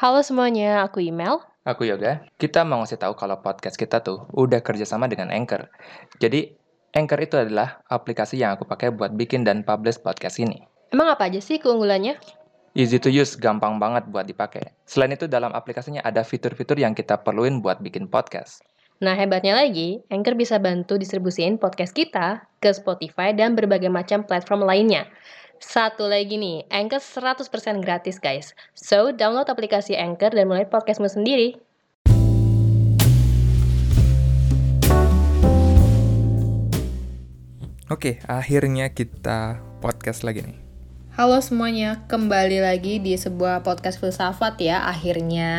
Halo 0.00 0.24
semuanya, 0.24 0.80
aku 0.80 1.04
Email. 1.04 1.44
Aku 1.60 1.84
Yoga. 1.84 2.24
Kita 2.40 2.64
mau 2.64 2.80
ngasih 2.80 2.96
tahu 2.96 3.12
kalau 3.20 3.36
podcast 3.44 3.76
kita 3.76 4.00
tuh 4.00 4.24
udah 4.32 4.64
kerjasama 4.64 5.04
dengan 5.12 5.28
Anchor. 5.28 5.68
Jadi, 6.16 6.56
Anchor 6.96 7.20
itu 7.20 7.36
adalah 7.36 7.84
aplikasi 7.84 8.40
yang 8.40 8.56
aku 8.56 8.64
pakai 8.64 8.96
buat 8.96 9.12
bikin 9.12 9.44
dan 9.44 9.60
publish 9.60 10.00
podcast 10.00 10.40
ini. 10.40 10.64
Emang 10.88 11.12
apa 11.12 11.28
aja 11.28 11.36
sih 11.44 11.60
keunggulannya? 11.60 12.16
Easy 12.72 12.96
to 12.96 13.12
use, 13.12 13.36
gampang 13.36 13.76
banget 13.76 14.08
buat 14.08 14.24
dipakai. 14.24 14.72
Selain 14.88 15.12
itu, 15.12 15.28
dalam 15.28 15.52
aplikasinya 15.52 16.00
ada 16.00 16.24
fitur-fitur 16.24 16.80
yang 16.80 16.96
kita 16.96 17.20
perluin 17.20 17.60
buat 17.60 17.84
bikin 17.84 18.08
podcast. 18.08 18.64
Nah, 19.04 19.12
hebatnya 19.12 19.52
lagi, 19.52 20.00
Anchor 20.08 20.32
bisa 20.32 20.56
bantu 20.56 20.96
distribusiin 20.96 21.60
podcast 21.60 21.92
kita 21.92 22.48
ke 22.56 22.72
Spotify 22.72 23.36
dan 23.36 23.52
berbagai 23.52 23.92
macam 23.92 24.24
platform 24.24 24.64
lainnya. 24.64 25.12
Satu 25.60 26.08
lagi 26.08 26.40
nih, 26.40 26.64
Anchor 26.72 27.04
100% 27.04 27.84
gratis 27.84 28.16
guys. 28.16 28.56
So, 28.72 29.12
download 29.12 29.52
aplikasi 29.52 29.92
Anchor 29.92 30.32
dan 30.32 30.48
mulai 30.48 30.64
podcastmu 30.64 31.04
sendiri. 31.04 31.60
Oke, 37.92 38.24
akhirnya 38.24 38.88
kita 38.96 39.60
podcast 39.84 40.24
lagi 40.24 40.48
nih. 40.48 40.56
Halo 41.20 41.36
semuanya, 41.44 42.08
kembali 42.08 42.64
lagi 42.64 42.96
di 42.96 43.20
sebuah 43.20 43.60
podcast 43.60 44.00
filsafat 44.00 44.56
ya 44.64 44.88
akhirnya. 44.88 45.52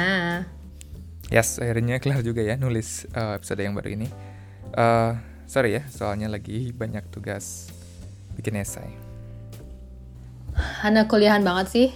Yes, 1.29 1.61
akhirnya 1.61 2.01
kelar 2.01 2.25
juga 2.25 2.41
ya 2.41 2.57
nulis 2.57 3.05
uh, 3.13 3.37
episode 3.37 3.61
yang 3.61 3.77
baru 3.77 3.93
ini. 3.93 4.09
Uh, 4.73 5.13
sorry 5.45 5.77
ya, 5.77 5.85
soalnya 5.93 6.25
lagi 6.25 6.73
banyak 6.73 7.05
tugas 7.13 7.69
bikin 8.33 8.57
esai. 8.57 9.10
Anak 10.81 11.09
kuliahan 11.09 11.45
banget 11.45 11.67
sih, 11.69 11.87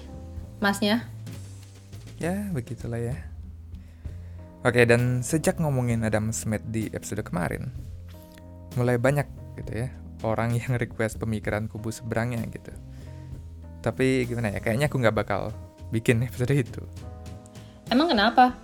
masnya. 0.61 1.05
Ya, 2.21 2.47
begitulah 2.53 3.01
ya. 3.01 3.17
Oke, 4.65 4.81
dan 4.89 5.21
sejak 5.21 5.61
ngomongin 5.61 6.01
Adam 6.01 6.33
Smith 6.33 6.65
di 6.73 6.89
episode 6.89 7.21
kemarin, 7.21 7.69
mulai 8.73 8.97
banyak 8.97 9.29
gitu 9.61 9.85
ya, 9.85 9.93
orang 10.25 10.57
yang 10.57 10.73
request 10.81 11.21
pemikiran 11.21 11.69
kubu 11.69 11.93
seberangnya 11.93 12.41
gitu. 12.49 12.73
Tapi 13.85 14.25
gimana 14.25 14.49
ya, 14.49 14.57
kayaknya 14.57 14.89
aku 14.89 14.97
nggak 14.97 15.13
bakal 15.13 15.53
bikin 15.93 16.25
episode 16.25 16.49
itu. 16.49 16.81
Emang 17.93 18.09
kenapa? 18.09 18.57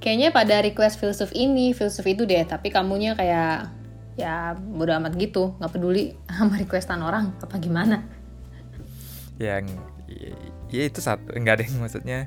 Kayaknya 0.00 0.32
pada 0.32 0.64
request 0.64 0.96
filsuf 0.96 1.28
ini, 1.36 1.76
filsuf 1.76 2.08
itu 2.08 2.24
deh, 2.24 2.40
tapi 2.48 2.72
kamunya 2.72 3.12
kayak 3.12 3.68
ya 4.16 4.56
bodo 4.56 4.96
amat 4.96 5.20
gitu, 5.20 5.52
nggak 5.60 5.72
peduli 5.76 6.16
sama 6.32 6.56
requestan 6.56 7.04
orang, 7.04 7.36
apa 7.44 7.60
gimana? 7.60 8.15
Yang 9.36 9.68
ya, 10.70 10.82
itu 10.88 11.00
satu 11.00 11.32
enggak 11.36 11.60
ada 11.60 11.64
yang 11.68 11.78
maksudnya. 11.84 12.20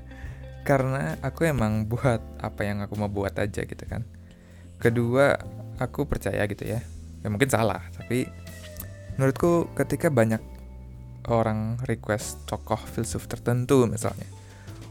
Karena 0.67 1.17
aku 1.23 1.49
emang 1.49 1.87
buat 1.89 2.21
apa 2.37 2.61
yang 2.67 2.83
aku 2.85 2.93
mau 2.99 3.09
buat 3.09 3.33
aja 3.33 3.65
gitu 3.65 3.83
kan. 3.89 4.05
Kedua 4.77 5.33
aku 5.81 6.05
percaya 6.05 6.43
gitu 6.45 6.67
ya. 6.67 6.83
Ya 7.19 7.27
mungkin 7.27 7.51
salah 7.51 7.83
tapi 7.91 8.31
menurutku 9.19 9.67
ketika 9.75 10.07
banyak 10.07 10.39
orang 11.27 11.75
request 11.83 12.39
tokoh 12.47 12.79
filsuf 12.79 13.27
tertentu 13.27 13.83
misalnya 13.83 14.23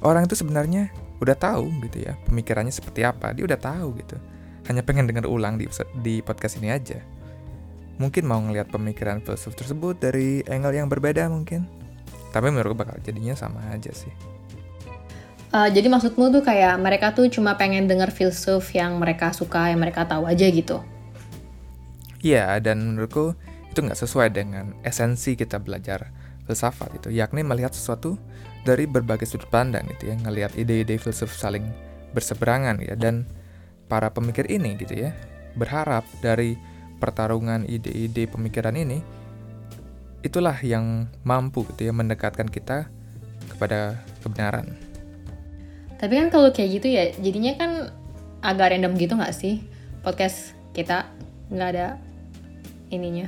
orang 0.05 0.28
itu 0.28 0.36
sebenarnya 0.36 0.92
udah 1.24 1.33
tahu 1.33 1.72
gitu 1.89 2.05
ya 2.05 2.14
pemikirannya 2.28 2.69
seperti 2.69 3.08
apa 3.08 3.33
dia 3.33 3.48
udah 3.48 3.56
tahu 3.56 3.96
gitu. 3.96 4.16
Hanya 4.69 4.84
pengen 4.84 5.08
dengar 5.08 5.24
ulang 5.24 5.56
di 5.56 5.64
di 6.05 6.20
podcast 6.20 6.61
ini 6.61 6.69
aja. 6.69 7.00
Mungkin 7.96 8.28
mau 8.28 8.39
ngelihat 8.39 8.69
pemikiran 8.69 9.24
filsuf 9.24 9.56
tersebut 9.56 9.96
dari 9.96 10.44
angle 10.46 10.77
yang 10.77 10.86
berbeda 10.92 11.27
mungkin 11.33 11.77
tapi 12.30 12.52
menurutku 12.52 12.76
bakal 12.76 12.96
jadinya 13.00 13.34
sama 13.34 13.60
aja 13.72 13.92
sih. 13.92 14.12
Uh, 15.48 15.72
jadi 15.72 15.88
maksudmu 15.88 16.28
tuh 16.28 16.44
kayak 16.44 16.76
mereka 16.76 17.16
tuh 17.16 17.32
cuma 17.32 17.56
pengen 17.56 17.88
denger 17.88 18.12
filsuf 18.12 18.68
yang 18.76 19.00
mereka 19.00 19.32
suka 19.32 19.72
yang 19.72 19.80
mereka 19.80 20.04
tahu 20.04 20.28
aja 20.28 20.44
gitu? 20.44 20.84
Iya 22.20 22.60
dan 22.60 22.84
menurutku 22.84 23.32
itu 23.72 23.78
nggak 23.80 23.96
sesuai 23.96 24.28
dengan 24.34 24.77
esensi 24.84 25.40
kita 25.40 25.56
belajar 25.56 26.12
filsafat 26.44 27.00
itu. 27.00 27.08
Yakni 27.17 27.48
melihat 27.48 27.72
sesuatu 27.72 28.20
dari 28.61 28.84
berbagai 28.84 29.24
sudut 29.24 29.48
pandang 29.48 29.88
gitu 29.96 30.12
ya 30.12 30.20
ngelihat 30.20 30.52
ide-ide 30.52 31.00
filsuf 31.00 31.33
saling 31.33 31.64
berseberangan 32.12 32.84
ya. 32.84 32.92
Dan 32.92 33.24
para 33.88 34.12
pemikir 34.12 34.44
ini 34.52 34.77
gitu 34.77 35.08
ya 35.08 35.17
berharap 35.56 36.05
dari 36.20 36.61
pertarungan 37.00 37.64
ide-ide 37.64 38.28
pemikiran 38.28 38.77
ini 38.77 39.00
itulah 40.23 40.58
yang 40.62 41.06
mampu 41.23 41.62
gitu 41.74 41.89
ya 41.89 41.92
mendekatkan 41.95 42.51
kita 42.51 42.90
kepada 43.55 44.02
kebenaran. 44.23 44.74
Tapi 45.98 46.14
kan 46.14 46.29
kalau 46.30 46.51
kayak 46.55 46.70
gitu 46.79 46.89
ya 46.90 47.11
jadinya 47.18 47.52
kan 47.58 47.70
agak 48.42 48.74
random 48.74 48.95
gitu 48.95 49.18
nggak 49.18 49.34
sih 49.34 49.67
podcast 50.02 50.55
kita 50.74 51.11
nggak 51.51 51.68
ada 51.74 51.86
ininya 52.95 53.27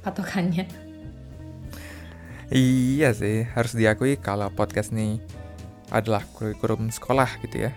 patokannya. 0.00 0.64
Iya 2.46 3.10
sih, 3.10 3.42
harus 3.42 3.74
diakui 3.74 4.14
kalau 4.22 4.46
podcast 4.54 4.94
nih 4.94 5.18
adalah 5.90 6.22
kurikulum 6.30 6.94
sekolah 6.94 7.42
gitu 7.42 7.66
ya. 7.66 7.74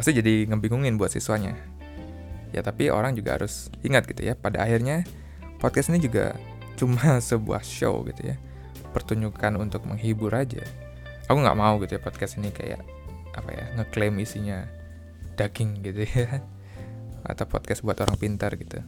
Pasti 0.00 0.16
jadi 0.16 0.48
ngebingungin 0.48 0.96
buat 0.96 1.12
siswanya. 1.12 1.52
Ya 2.56 2.64
tapi 2.64 2.88
orang 2.88 3.12
juga 3.12 3.36
harus 3.36 3.68
ingat 3.84 4.08
gitu 4.08 4.24
ya, 4.24 4.32
pada 4.32 4.64
akhirnya 4.64 5.04
podcast 5.60 5.92
ini 5.92 6.00
juga 6.00 6.32
cuma 6.82 7.22
sebuah 7.30 7.62
show 7.62 8.02
gitu 8.10 8.34
ya. 8.34 8.36
Pertunjukan 8.90 9.54
untuk 9.54 9.86
menghibur 9.86 10.34
aja. 10.34 10.66
Aku 11.30 11.38
nggak 11.38 11.54
mau 11.54 11.78
gitu 11.78 11.94
ya 11.94 12.02
podcast 12.02 12.42
ini 12.42 12.50
kayak 12.50 12.82
apa 13.32 13.50
ya 13.54 13.64
ngeklaim 13.78 14.18
isinya 14.18 14.66
daging 15.38 15.86
gitu 15.86 16.02
ya. 16.02 16.42
Atau 17.30 17.46
podcast 17.46 17.86
buat 17.86 18.02
orang 18.02 18.18
pintar 18.18 18.58
gitu. 18.58 18.82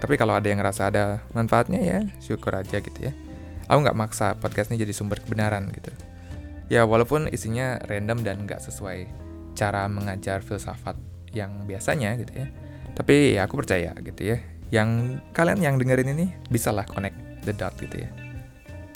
Tapi 0.00 0.18
kalau 0.18 0.34
ada 0.34 0.48
yang 0.48 0.58
ngerasa 0.58 0.88
ada 0.90 1.22
manfaatnya 1.36 1.78
ya 1.78 2.00
syukur 2.24 2.56
aja 2.56 2.80
gitu 2.80 3.12
ya. 3.12 3.12
Aku 3.68 3.84
nggak 3.84 3.94
maksa 3.94 4.34
podcast 4.40 4.72
ini 4.72 4.82
jadi 4.82 4.96
sumber 4.96 5.20
kebenaran 5.20 5.68
gitu. 5.70 5.92
Ya 6.72 6.88
walaupun 6.88 7.28
isinya 7.28 7.78
random 7.84 8.24
dan 8.24 8.48
nggak 8.48 8.64
sesuai 8.64 9.06
cara 9.52 9.86
mengajar 9.86 10.40
filsafat 10.40 10.96
yang 11.30 11.68
biasanya 11.68 12.18
gitu 12.18 12.32
ya. 12.34 12.48
Tapi 12.98 13.38
ya 13.38 13.46
aku 13.46 13.62
percaya 13.62 13.94
gitu 14.02 14.34
ya 14.34 14.51
yang 14.72 15.20
kalian 15.36 15.60
yang 15.60 15.76
dengerin 15.76 16.16
ini 16.16 16.32
bisa 16.48 16.72
lah 16.72 16.88
connect 16.88 17.44
the 17.44 17.52
dot 17.52 17.76
gitu 17.76 18.08
ya 18.08 18.10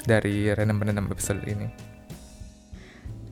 dari 0.09 0.49
random-random 0.55 1.13
episode 1.13 1.43
ini. 1.45 1.69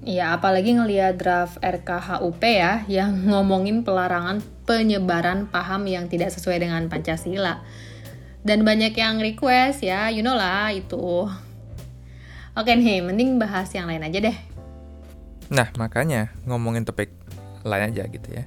Iya, 0.05 0.37
apalagi 0.37 0.77
ngeliat 0.77 1.17
draft 1.17 1.57
RKHUP 1.65 2.43
ya, 2.45 2.85
yang 2.93 3.17
ngomongin 3.33 3.81
pelarangan 3.81 4.45
penyebaran 4.69 5.49
paham 5.49 5.89
yang 5.89 6.13
tidak 6.13 6.29
sesuai 6.35 6.61
dengan 6.61 6.93
Pancasila. 6.93 7.65
Dan 8.45 8.61
banyak 8.69 8.93
yang 8.93 9.25
request 9.25 9.81
ya, 9.81 10.13
you 10.13 10.21
know 10.21 10.37
lah 10.37 10.69
itu. 10.69 11.25
Oke 12.53 12.77
nih, 12.77 13.01
mending 13.01 13.41
bahas 13.41 13.73
yang 13.73 13.89
lain 13.89 14.05
aja 14.05 14.21
deh. 14.21 14.37
Nah, 15.49 15.73
makanya 15.81 16.37
ngomongin 16.45 16.85
topik 16.85 17.09
lain 17.65 17.89
aja 17.89 18.05
gitu 18.05 18.29
ya. 18.29 18.45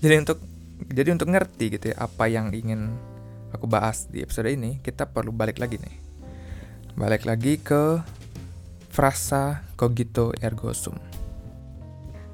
Jadi 0.00 0.14
untuk 0.24 0.40
jadi 0.88 1.12
untuk 1.12 1.28
ngerti 1.28 1.76
gitu 1.76 1.92
ya 1.92 2.08
apa 2.08 2.24
yang 2.32 2.52
ingin 2.56 2.96
aku 3.54 3.66
bahas 3.70 4.06
di 4.10 4.22
episode 4.22 4.50
ini, 4.50 4.82
kita 4.82 5.06
perlu 5.06 5.30
balik 5.30 5.62
lagi 5.62 5.78
nih. 5.78 5.96
Balik 6.96 7.28
lagi 7.28 7.60
ke 7.60 8.00
frasa 8.88 9.60
cogito 9.76 10.32
ergo 10.40 10.72
sum. 10.72 10.96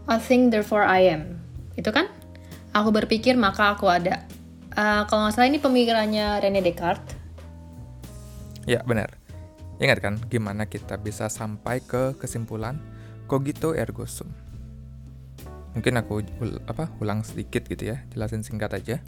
I 0.07 0.19
think 0.23 0.55
therefore 0.55 0.87
I 0.87 1.11
am. 1.11 1.43
Itu 1.75 1.91
kan? 1.91 2.07
Aku 2.73 2.95
berpikir 2.95 3.35
maka 3.35 3.75
aku 3.75 3.91
ada. 3.91 4.23
Uh, 4.73 5.05
kalau 5.11 5.27
nggak 5.27 5.35
salah 5.37 5.51
ini 5.51 5.59
pemikirannya 5.61 6.41
René 6.41 6.65
Descartes. 6.65 7.19
Ya, 8.65 8.81
benar. 8.87 9.19
Ingat 9.83 9.99
kan 9.99 10.15
gimana 10.31 10.71
kita 10.71 10.95
bisa 10.95 11.27
sampai 11.27 11.83
ke 11.83 12.15
kesimpulan 12.17 12.79
cogito 13.27 13.75
ergo 13.75 14.07
sum. 14.07 14.31
Mungkin 15.75 15.99
aku 15.99 16.23
ul 16.39 16.63
apa 16.69 16.87
ulang 17.03 17.27
sedikit 17.27 17.67
gitu 17.67 17.97
ya, 17.97 18.05
jelasin 18.15 18.47
singkat 18.47 18.71
aja 18.79 19.03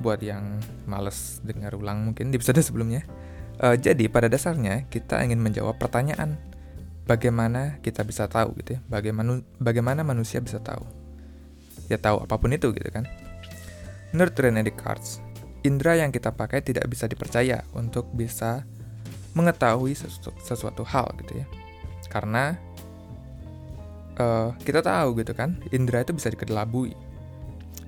buat 0.00 0.18
yang 0.24 0.58
males 0.88 1.38
dengar 1.44 1.76
ulang 1.76 2.02
mungkin 2.02 2.32
di 2.32 2.40
episode 2.40 2.58
sebelumnya. 2.64 3.04
Uh, 3.60 3.76
jadi 3.76 4.08
pada 4.08 4.26
dasarnya 4.32 4.88
kita 4.88 5.20
ingin 5.20 5.36
menjawab 5.36 5.76
pertanyaan 5.76 6.40
bagaimana 7.04 7.76
kita 7.84 8.00
bisa 8.08 8.24
tahu 8.24 8.56
gitu 8.64 8.76
ya, 8.76 8.80
bagaimana 8.88 9.44
bagaimana 9.60 10.00
manusia 10.00 10.40
bisa 10.40 10.56
tahu. 10.58 10.82
Ya 11.92 12.00
tahu 12.00 12.24
apa 12.24 12.40
pun 12.40 12.56
itu 12.56 12.72
gitu 12.72 12.88
kan. 12.88 13.04
Menurut 14.16 14.34
René 14.34 14.64
Descartes, 14.64 15.20
indera 15.62 16.00
yang 16.00 16.10
kita 16.10 16.32
pakai 16.32 16.64
tidak 16.64 16.88
bisa 16.88 17.04
dipercaya 17.06 17.62
untuk 17.76 18.08
bisa 18.16 18.64
mengetahui 19.36 19.94
sesuatu, 19.94 20.34
sesuatu 20.42 20.82
hal 20.82 21.06
gitu 21.22 21.44
ya. 21.44 21.46
Karena 22.10 22.58
uh, 24.18 24.50
kita 24.62 24.82
tahu 24.82 25.20
gitu 25.22 25.36
kan, 25.36 25.60
indera 25.70 26.02
itu 26.02 26.16
bisa 26.16 26.32
dikelabui. 26.32 26.96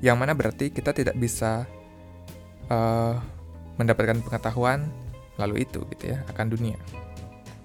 Yang 0.03 0.17
mana 0.19 0.33
berarti 0.35 0.71
kita 0.71 0.95
tidak 0.95 1.15
bisa 1.19 1.67
uh, 2.73 3.21
mendapatkan 3.77 4.25
pengetahuan 4.25 4.89
lalu 5.37 5.69
itu 5.69 5.85
gitu 5.93 6.17
ya 6.17 6.25
akan 6.33 6.49
dunia. 6.49 6.81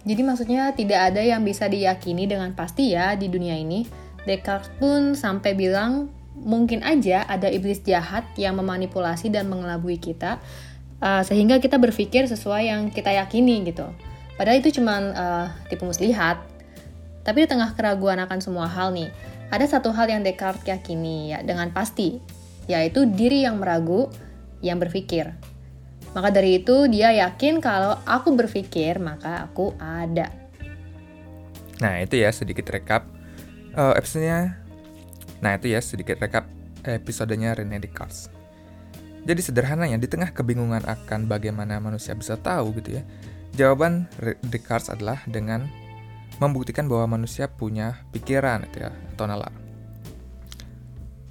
Jadi 0.07 0.21
maksudnya 0.23 0.71
tidak 0.71 1.11
ada 1.11 1.19
yang 1.19 1.43
bisa 1.43 1.67
diyakini 1.67 2.27
dengan 2.27 2.55
pasti 2.55 2.95
ya 2.95 3.15
di 3.15 3.27
dunia 3.27 3.55
ini. 3.55 3.87
Descartes 4.27 4.71
pun 4.79 5.15
sampai 5.15 5.55
bilang 5.55 6.11
mungkin 6.35 6.83
aja 6.83 7.23
ada 7.27 7.47
iblis 7.47 7.79
jahat 7.83 8.27
yang 8.35 8.59
memanipulasi 8.59 9.31
dan 9.31 9.47
mengelabui 9.47 9.97
kita 9.99 10.39
uh, 11.01 11.23
sehingga 11.23 11.59
kita 11.59 11.79
berpikir 11.79 12.27
sesuai 12.27 12.63
yang 12.67 12.81
kita 12.91 13.11
yakini 13.15 13.67
gitu. 13.67 13.87
Padahal 14.37 14.61
itu 14.61 14.79
cuma 14.79 15.01
uh, 15.15 15.47
tipu 15.67 15.87
muslihat. 15.89 16.39
Tapi 17.25 17.43
di 17.43 17.47
tengah 17.49 17.75
keraguan 17.75 18.23
akan 18.23 18.39
semua 18.39 18.71
hal 18.71 18.95
nih, 18.95 19.11
ada 19.51 19.65
satu 19.67 19.91
hal 19.91 20.07
yang 20.07 20.23
Descartes 20.23 20.63
yakini 20.63 21.35
ya 21.35 21.43
dengan 21.43 21.67
pasti, 21.75 22.23
yaitu 22.71 23.03
diri 23.03 23.43
yang 23.43 23.59
meragu, 23.59 24.07
yang 24.61 24.81
berpikir. 24.81 25.33
Maka 26.15 26.33
dari 26.33 26.63
itu 26.63 26.89
dia 26.89 27.13
yakin 27.13 27.61
kalau 27.61 27.99
aku 28.07 28.33
berpikir 28.33 28.97
maka 28.97 29.45
aku 29.45 29.75
ada. 29.77 30.33
Nah 31.77 32.01
itu 32.01 32.17
ya 32.17 32.33
sedikit 32.33 32.65
rekap 32.73 33.05
uh, 33.77 33.93
episodenya. 33.93 34.57
Nah 35.43 35.53
itu 35.57 35.69
ya 35.69 35.79
sedikit 35.83 36.17
rekap 36.17 36.49
episodenya 36.81 37.53
Rene 37.53 37.77
Descartes. 37.77 38.33
Jadi 39.27 39.41
sederhananya 39.43 39.99
di 39.99 40.07
tengah 40.07 40.31
kebingungan 40.31 40.87
akan 40.87 41.27
bagaimana 41.27 41.83
manusia 41.83 42.15
bisa 42.15 42.39
tahu 42.39 42.71
gitu 42.79 42.97
ya, 42.97 43.03
jawaban 43.53 44.07
Descartes 44.47 44.87
adalah 44.87 45.19
dengan 45.27 45.67
membuktikan 46.39 46.87
bahwa 46.87 47.19
manusia 47.19 47.51
punya 47.51 48.07
pikiran 48.15 48.63
gitu 48.71 48.87
ya 48.87 48.95
atau 49.13 49.25
nalar. 49.27 49.51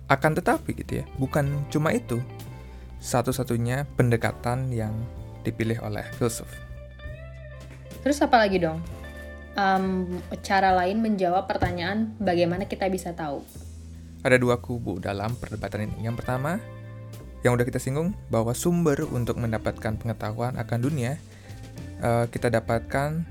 Akan 0.06 0.38
tetapi 0.38 0.76
gitu 0.76 1.02
ya, 1.02 1.04
bukan 1.18 1.66
cuma 1.72 1.90
itu, 1.90 2.22
satu-satunya 3.06 3.86
pendekatan 3.94 4.74
yang 4.74 4.90
dipilih 5.46 5.78
oleh 5.86 6.02
filsuf. 6.18 6.50
Terus 8.02 8.18
apa 8.18 8.42
lagi 8.42 8.58
dong? 8.58 8.82
Um, 9.54 10.18
cara 10.42 10.74
lain 10.74 10.98
menjawab 10.98 11.46
pertanyaan 11.46 12.18
bagaimana 12.18 12.66
kita 12.66 12.90
bisa 12.90 13.14
tahu. 13.14 13.46
Ada 14.26 14.42
dua 14.42 14.58
kubu 14.58 14.98
dalam 14.98 15.38
perdebatan 15.38 15.86
ini. 15.86 16.10
Yang 16.10 16.26
pertama, 16.26 16.58
yang 17.46 17.54
udah 17.54 17.62
kita 17.62 17.78
singgung, 17.78 18.10
bahwa 18.26 18.50
sumber 18.58 19.06
untuk 19.06 19.38
mendapatkan 19.38 19.94
pengetahuan 20.02 20.58
akan 20.58 20.78
dunia 20.82 21.14
uh, 22.02 22.26
kita 22.26 22.50
dapatkan 22.50 23.22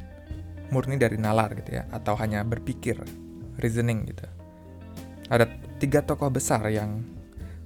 murni 0.72 0.96
dari 0.96 1.20
nalar 1.20 1.52
gitu 1.60 1.78
ya, 1.78 1.84
atau 1.92 2.16
hanya 2.16 2.48
berpikir, 2.48 2.96
reasoning 3.60 4.08
gitu. 4.08 4.24
Ada 5.28 5.52
tiga 5.84 6.00
tokoh 6.00 6.32
besar 6.32 6.64
yang 6.72 7.04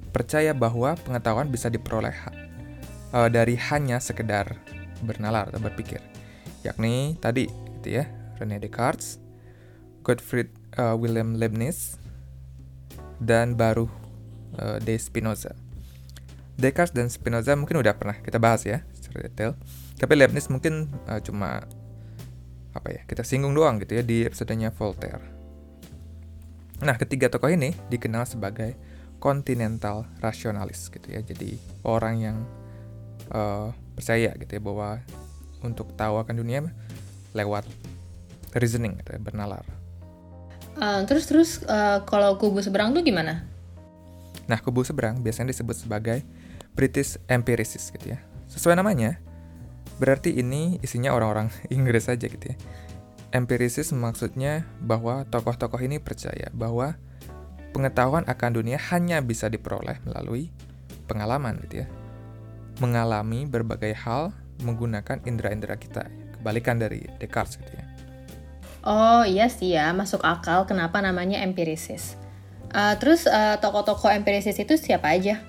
percaya 0.10 0.52
bahwa 0.52 0.98
pengetahuan 1.00 1.48
bisa 1.50 1.70
diperoleh 1.70 2.16
uh, 3.14 3.30
dari 3.30 3.56
hanya 3.70 4.02
sekedar 4.02 4.58
bernalar 5.06 5.48
atau 5.48 5.62
berpikir, 5.64 6.04
yakni 6.66 7.16
tadi 7.24 7.48
gitu 7.80 8.02
ya 8.02 8.06
Rene 8.42 8.60
Descartes, 8.60 9.22
Gottfried 10.04 10.52
uh, 10.76 10.96
Wilhelm 10.98 11.40
Leibniz, 11.40 11.96
dan 13.22 13.56
baru 13.56 13.88
uh, 14.60 14.78
de 14.84 14.96
Spinoza. 15.00 15.56
Descartes 16.60 16.92
dan 16.92 17.08
Spinoza 17.08 17.56
mungkin 17.56 17.80
udah 17.80 17.96
pernah 17.96 18.20
kita 18.20 18.36
bahas 18.36 18.68
ya 18.68 18.84
secara 18.92 19.32
detail, 19.32 19.52
tapi 19.96 20.14
Leibniz 20.20 20.52
mungkin 20.52 20.92
uh, 21.08 21.24
cuma 21.24 21.64
apa 22.70 22.88
ya 22.94 23.02
kita 23.08 23.24
singgung 23.26 23.56
doang 23.56 23.80
gitu 23.82 23.98
ya 23.98 24.04
di 24.04 24.28
episodenya 24.28 24.70
Voltaire. 24.76 25.24
Nah, 26.80 26.96
ketiga 26.96 27.28
tokoh 27.28 27.52
ini 27.52 27.76
dikenal 27.92 28.24
sebagai 28.24 28.76
kontinental 29.20 30.08
rasionalis 30.24 30.88
gitu 30.90 31.08
ya. 31.12 31.22
Jadi 31.22 31.60
orang 31.84 32.16
yang 32.20 32.38
uh, 33.32 33.72
percaya 33.94 34.34
gitu 34.40 34.52
ya 34.58 34.62
bahwa 34.64 35.04
untuk 35.60 35.92
tahu 36.00 36.24
akan 36.24 36.40
dunia 36.40 36.64
lewat 37.36 37.68
reasoning 38.56 38.98
gitu 39.04 39.16
ya, 39.16 39.20
bernalar. 39.22 39.64
Uh, 40.80 41.04
terus 41.04 41.28
terus 41.28 41.50
uh, 41.68 42.02
kalau 42.08 42.40
kubu 42.40 42.64
seberang 42.64 42.96
tuh 42.96 43.04
gimana? 43.04 43.44
Nah, 44.48 44.58
kubu 44.64 44.82
seberang 44.82 45.20
biasanya 45.22 45.54
disebut 45.54 45.76
sebagai 45.76 46.24
British 46.74 47.20
empiricist 47.28 47.92
gitu 47.94 48.16
ya. 48.16 48.20
Sesuai 48.50 48.80
namanya, 48.80 49.20
berarti 50.02 50.34
ini 50.40 50.80
isinya 50.82 51.14
orang-orang 51.14 51.52
Inggris 51.76 52.08
saja 52.08 52.26
gitu 52.26 52.56
ya. 52.56 52.58
Empiricist 53.30 53.94
maksudnya 53.94 54.66
bahwa 54.82 55.22
tokoh-tokoh 55.30 55.78
ini 55.86 56.02
percaya 56.02 56.50
bahwa 56.50 56.98
pengetahuan 57.72 58.26
akan 58.26 58.52
dunia 58.62 58.78
hanya 58.94 59.22
bisa 59.22 59.48
diperoleh 59.48 60.02
melalui 60.06 60.50
pengalaman 61.10 61.58
gitu 61.68 61.86
ya. 61.86 61.88
Mengalami 62.80 63.46
berbagai 63.50 63.92
hal 64.06 64.32
menggunakan 64.64 65.24
indera-indera 65.28 65.76
kita. 65.76 66.08
Kebalikan 66.40 66.80
dari 66.80 67.04
Descartes 67.20 67.60
gitu 67.60 67.74
ya. 67.76 67.86
Oh 68.80 69.28
iya 69.28 69.52
sih 69.52 69.76
ya, 69.76 69.92
masuk 69.92 70.24
akal 70.24 70.64
kenapa 70.64 71.04
namanya 71.04 71.44
empirisis. 71.44 72.16
Uh, 72.72 72.96
terus 72.96 73.28
uh, 73.28 73.60
tokoh-tokoh 73.60 74.08
empirisis 74.08 74.56
itu 74.56 74.80
siapa 74.80 75.12
aja? 75.12 75.44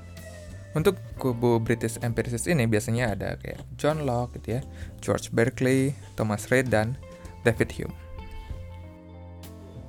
Untuk 0.75 0.99
kubu 1.19 1.59
British 1.63 1.99
empiricist 2.03 2.47
ini 2.47 2.67
biasanya 2.67 3.15
ada 3.15 3.39
kayak 3.39 3.63
John 3.79 4.03
Locke 4.03 4.39
gitu 4.39 4.59
ya, 4.59 4.61
George 4.99 5.31
Berkeley, 5.31 5.95
Thomas 6.19 6.51
Reid 6.51 6.71
dan 6.75 6.99
David 7.47 7.71
Hume. 7.79 7.95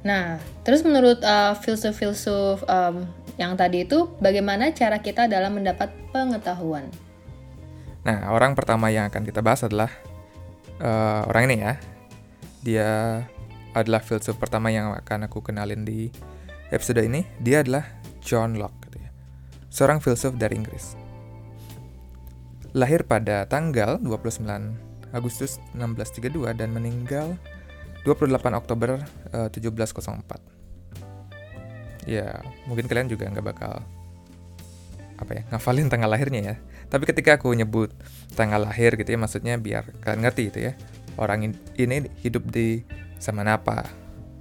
Nah, 0.02 0.42
terus 0.66 0.82
menurut 0.82 1.22
uh, 1.22 1.54
filsuf-filsuf 1.62 2.66
um, 2.66 3.06
yang 3.38 3.54
tadi 3.54 3.86
itu, 3.86 4.10
bagaimana 4.18 4.74
cara 4.74 4.98
kita 4.98 5.30
dalam 5.30 5.54
mendapat 5.58 5.94
pengetahuan? 6.10 6.90
Nah, 8.02 8.34
orang 8.34 8.58
pertama 8.58 8.90
yang 8.90 9.06
akan 9.14 9.22
kita 9.22 9.46
bahas 9.46 9.62
adalah 9.62 9.94
uh, 10.82 11.30
orang 11.30 11.44
ini 11.50 11.58
ya. 11.62 11.74
Dia 12.66 12.90
adalah 13.78 14.02
filsuf 14.02 14.38
pertama 14.42 14.74
yang 14.74 14.90
akan 14.94 15.30
aku 15.30 15.46
kenalin 15.46 15.86
di 15.86 16.10
episode 16.74 17.06
ini. 17.06 17.22
Dia 17.38 17.62
adalah 17.62 17.86
John 18.26 18.58
Locke, 18.58 18.90
gitu 18.90 19.06
ya. 19.06 19.10
seorang 19.70 20.02
filsuf 20.02 20.34
dari 20.38 20.58
Inggris. 20.58 20.98
Lahir 22.74 23.04
pada 23.06 23.46
tanggal 23.46 24.00
29 24.00 24.48
Agustus 25.12 25.60
1632 25.76 26.56
dan 26.56 26.72
meninggal 26.72 27.36
28 28.02 28.34
Oktober 28.58 29.06
uh, 29.34 29.50
1704. 29.54 32.10
Ya, 32.10 32.42
mungkin 32.66 32.90
kalian 32.90 33.14
juga 33.14 33.30
nggak 33.30 33.46
bakal 33.46 33.78
apa 35.22 35.38
ya 35.38 35.46
ngafalin 35.54 35.86
tanggal 35.86 36.10
lahirnya 36.10 36.42
ya. 36.42 36.58
Tapi 36.90 37.06
ketika 37.06 37.38
aku 37.38 37.54
nyebut 37.54 37.94
tanggal 38.34 38.66
lahir 38.66 38.98
gitu 38.98 39.14
ya, 39.14 39.22
maksudnya 39.22 39.54
biar 39.62 39.86
kalian 40.02 40.26
ngerti 40.26 40.50
itu 40.50 40.66
ya. 40.66 40.74
Orang 41.22 41.54
ini 41.78 42.10
hidup 42.26 42.50
di 42.50 42.82
zaman 43.22 43.46
apa? 43.46 43.86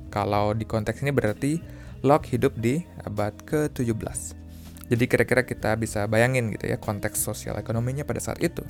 Kalau 0.08 0.56
di 0.56 0.64
konteks 0.64 1.04
ini 1.04 1.12
berarti 1.12 1.60
Locke 2.00 2.32
hidup 2.32 2.56
di 2.56 2.80
abad 3.04 3.36
ke-17. 3.44 4.40
Jadi 4.88 5.04
kira-kira 5.04 5.44
kita 5.44 5.76
bisa 5.76 6.08
bayangin 6.08 6.48
gitu 6.48 6.64
ya 6.64 6.80
konteks 6.80 7.20
sosial 7.20 7.60
ekonominya 7.60 8.08
pada 8.08 8.24
saat 8.24 8.40
itu. 8.40 8.64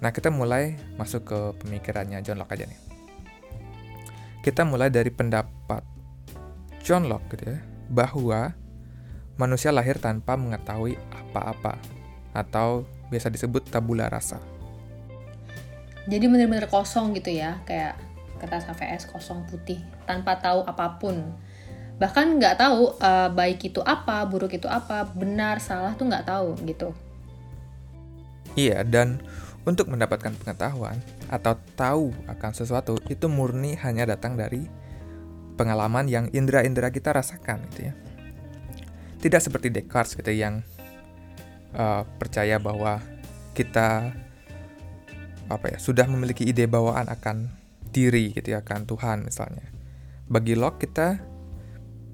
Nah, 0.00 0.08
kita 0.08 0.32
mulai 0.32 0.80
masuk 0.96 1.28
ke 1.28 1.52
pemikirannya 1.60 2.24
John 2.24 2.40
Locke 2.40 2.56
aja 2.56 2.64
nih 2.64 2.93
kita 4.44 4.60
mulai 4.68 4.92
dari 4.92 5.08
pendapat 5.08 5.80
John 6.84 7.08
Locke 7.08 7.32
gitu 7.32 7.56
ya, 7.56 7.64
bahwa 7.88 8.52
manusia 9.40 9.72
lahir 9.72 9.96
tanpa 9.96 10.36
mengetahui 10.36 11.00
apa-apa 11.08 11.80
atau 12.36 12.84
biasa 13.08 13.32
disebut 13.32 13.72
tabula 13.72 14.12
rasa. 14.12 14.36
Jadi 16.04 16.28
benar-benar 16.28 16.68
kosong 16.68 17.16
gitu 17.16 17.32
ya, 17.32 17.64
kayak 17.64 17.96
kertas 18.36 18.68
HVS 18.68 19.08
kosong 19.08 19.48
putih 19.48 19.80
tanpa 20.04 20.36
tahu 20.36 20.60
apa 20.68 21.00
pun. 21.00 21.16
Bahkan 21.96 22.36
nggak 22.36 22.60
tahu 22.60 23.00
uh, 23.00 23.32
baik 23.32 23.72
itu 23.72 23.80
apa, 23.80 24.20
buruk 24.28 24.52
itu 24.52 24.68
apa, 24.68 25.08
benar 25.16 25.64
salah 25.64 25.96
tuh 25.96 26.04
nggak 26.04 26.28
tahu 26.28 26.52
gitu. 26.68 26.92
Iya, 28.52 28.84
dan 28.84 29.24
untuk 29.64 29.88
mendapatkan 29.88 30.36
pengetahuan 30.36 31.00
atau 31.32 31.56
tahu 31.76 32.12
akan 32.28 32.52
sesuatu 32.52 33.00
itu 33.08 33.26
murni 33.32 33.76
hanya 33.80 34.04
datang 34.04 34.36
dari 34.36 34.68
pengalaman 35.56 36.04
yang 36.06 36.28
indera-indera 36.30 36.92
kita 36.92 37.16
rasakan 37.16 37.64
gitu 37.72 37.90
ya. 37.90 37.94
Tidak 39.24 39.40
seperti 39.40 39.72
Descartes 39.72 40.20
gitu 40.20 40.28
yang 40.28 40.60
uh, 41.72 42.04
percaya 42.20 42.60
bahwa 42.60 43.00
kita 43.56 44.12
apa 45.48 45.76
ya 45.76 45.78
sudah 45.80 46.04
memiliki 46.08 46.44
ide 46.44 46.68
bawaan 46.68 47.08
akan 47.08 47.52
diri 47.88 48.36
gitu 48.36 48.52
ya 48.52 48.60
akan 48.60 48.84
Tuhan 48.84 49.24
misalnya. 49.24 49.64
Bagi 50.28 50.56
Locke 50.56 50.84
kita 50.84 51.20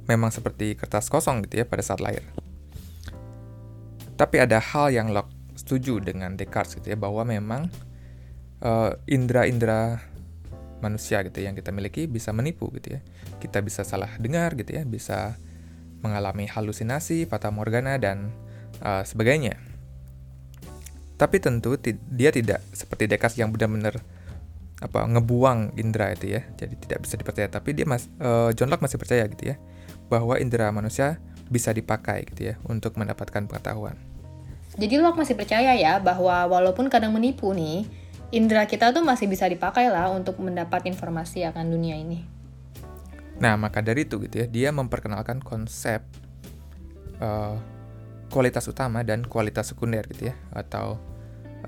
memang 0.07 0.30
seperti 0.30 0.78
kertas 0.78 1.11
kosong 1.11 1.42
gitu 1.47 1.62
ya 1.62 1.66
pada 1.66 1.83
saat 1.83 1.99
lahir. 1.99 2.23
Tapi 4.14 4.37
ada 4.38 4.61
hal 4.61 4.95
yang 4.95 5.11
Locke 5.11 5.39
setuju 5.70 6.02
dengan 6.02 6.34
Descartes 6.34 6.74
gitu 6.74 6.90
ya 6.90 6.98
bahwa 6.98 7.22
memang 7.22 7.70
uh, 8.58 8.90
indera-indera 9.06 10.02
manusia 10.82 11.22
gitu 11.22 11.38
ya, 11.38 11.54
yang 11.54 11.54
kita 11.54 11.70
miliki 11.70 12.10
bisa 12.10 12.34
menipu 12.34 12.66
gitu 12.74 12.98
ya. 12.98 13.00
Kita 13.38 13.62
bisa 13.62 13.86
salah 13.86 14.10
dengar 14.18 14.58
gitu 14.58 14.74
ya, 14.74 14.82
bisa 14.82 15.38
mengalami 16.02 16.50
halusinasi, 16.50 17.30
fata 17.30 17.54
morgana 17.54 18.02
dan 18.02 18.34
uh, 18.82 19.06
sebagainya. 19.06 19.62
Tapi 21.14 21.38
tentu 21.38 21.78
dia 22.10 22.34
tidak 22.34 22.66
seperti 22.74 23.06
Descartes 23.06 23.38
yang 23.38 23.54
benar-benar 23.54 24.02
apa 24.80 25.04
ngebuang 25.04 25.76
indera 25.76 26.08
itu 26.16 26.32
ya 26.32 26.40
jadi 26.56 26.72
tidak 26.72 27.04
bisa 27.04 27.20
dipercaya 27.20 27.52
tapi 27.52 27.76
dia 27.76 27.84
mas 27.84 28.08
uh, 28.16 28.48
John 28.56 28.72
Locke 28.72 28.80
masih 28.80 28.96
percaya 28.96 29.28
gitu 29.28 29.52
ya 29.52 29.60
bahwa 30.08 30.40
indera 30.40 30.72
manusia 30.72 31.20
bisa 31.52 31.76
dipakai 31.76 32.24
gitu 32.24 32.48
ya 32.48 32.54
untuk 32.64 32.96
mendapatkan 32.96 33.44
pengetahuan 33.44 34.00
jadi 34.80 34.96
Locke 34.96 35.20
masih 35.20 35.37
percaya 35.37 35.76
ya 35.76 36.00
bahwa 36.00 36.49
walaupun 36.49 36.88
kadang 36.88 37.12
menipu 37.12 37.52
nih 37.52 37.84
indera 38.32 38.64
kita 38.64 38.96
tuh 38.96 39.04
masih 39.04 39.28
bisa 39.28 39.44
dipakai 39.44 39.92
lah 39.92 40.08
untuk 40.08 40.40
mendapat 40.40 40.88
informasi 40.88 41.44
akan 41.44 41.68
dunia 41.68 42.00
ini. 42.00 42.25
Nah 43.37 43.60
maka 43.60 43.84
dari 43.84 44.08
itu 44.08 44.16
gitu 44.25 44.40
ya 44.40 44.46
dia 44.49 44.68
memperkenalkan 44.72 45.44
konsep 45.44 46.00
uh, 47.20 47.60
kualitas 48.32 48.64
utama 48.72 49.04
dan 49.04 49.20
kualitas 49.28 49.76
sekunder 49.76 50.08
gitu 50.08 50.32
ya 50.32 50.34
atau 50.56 50.96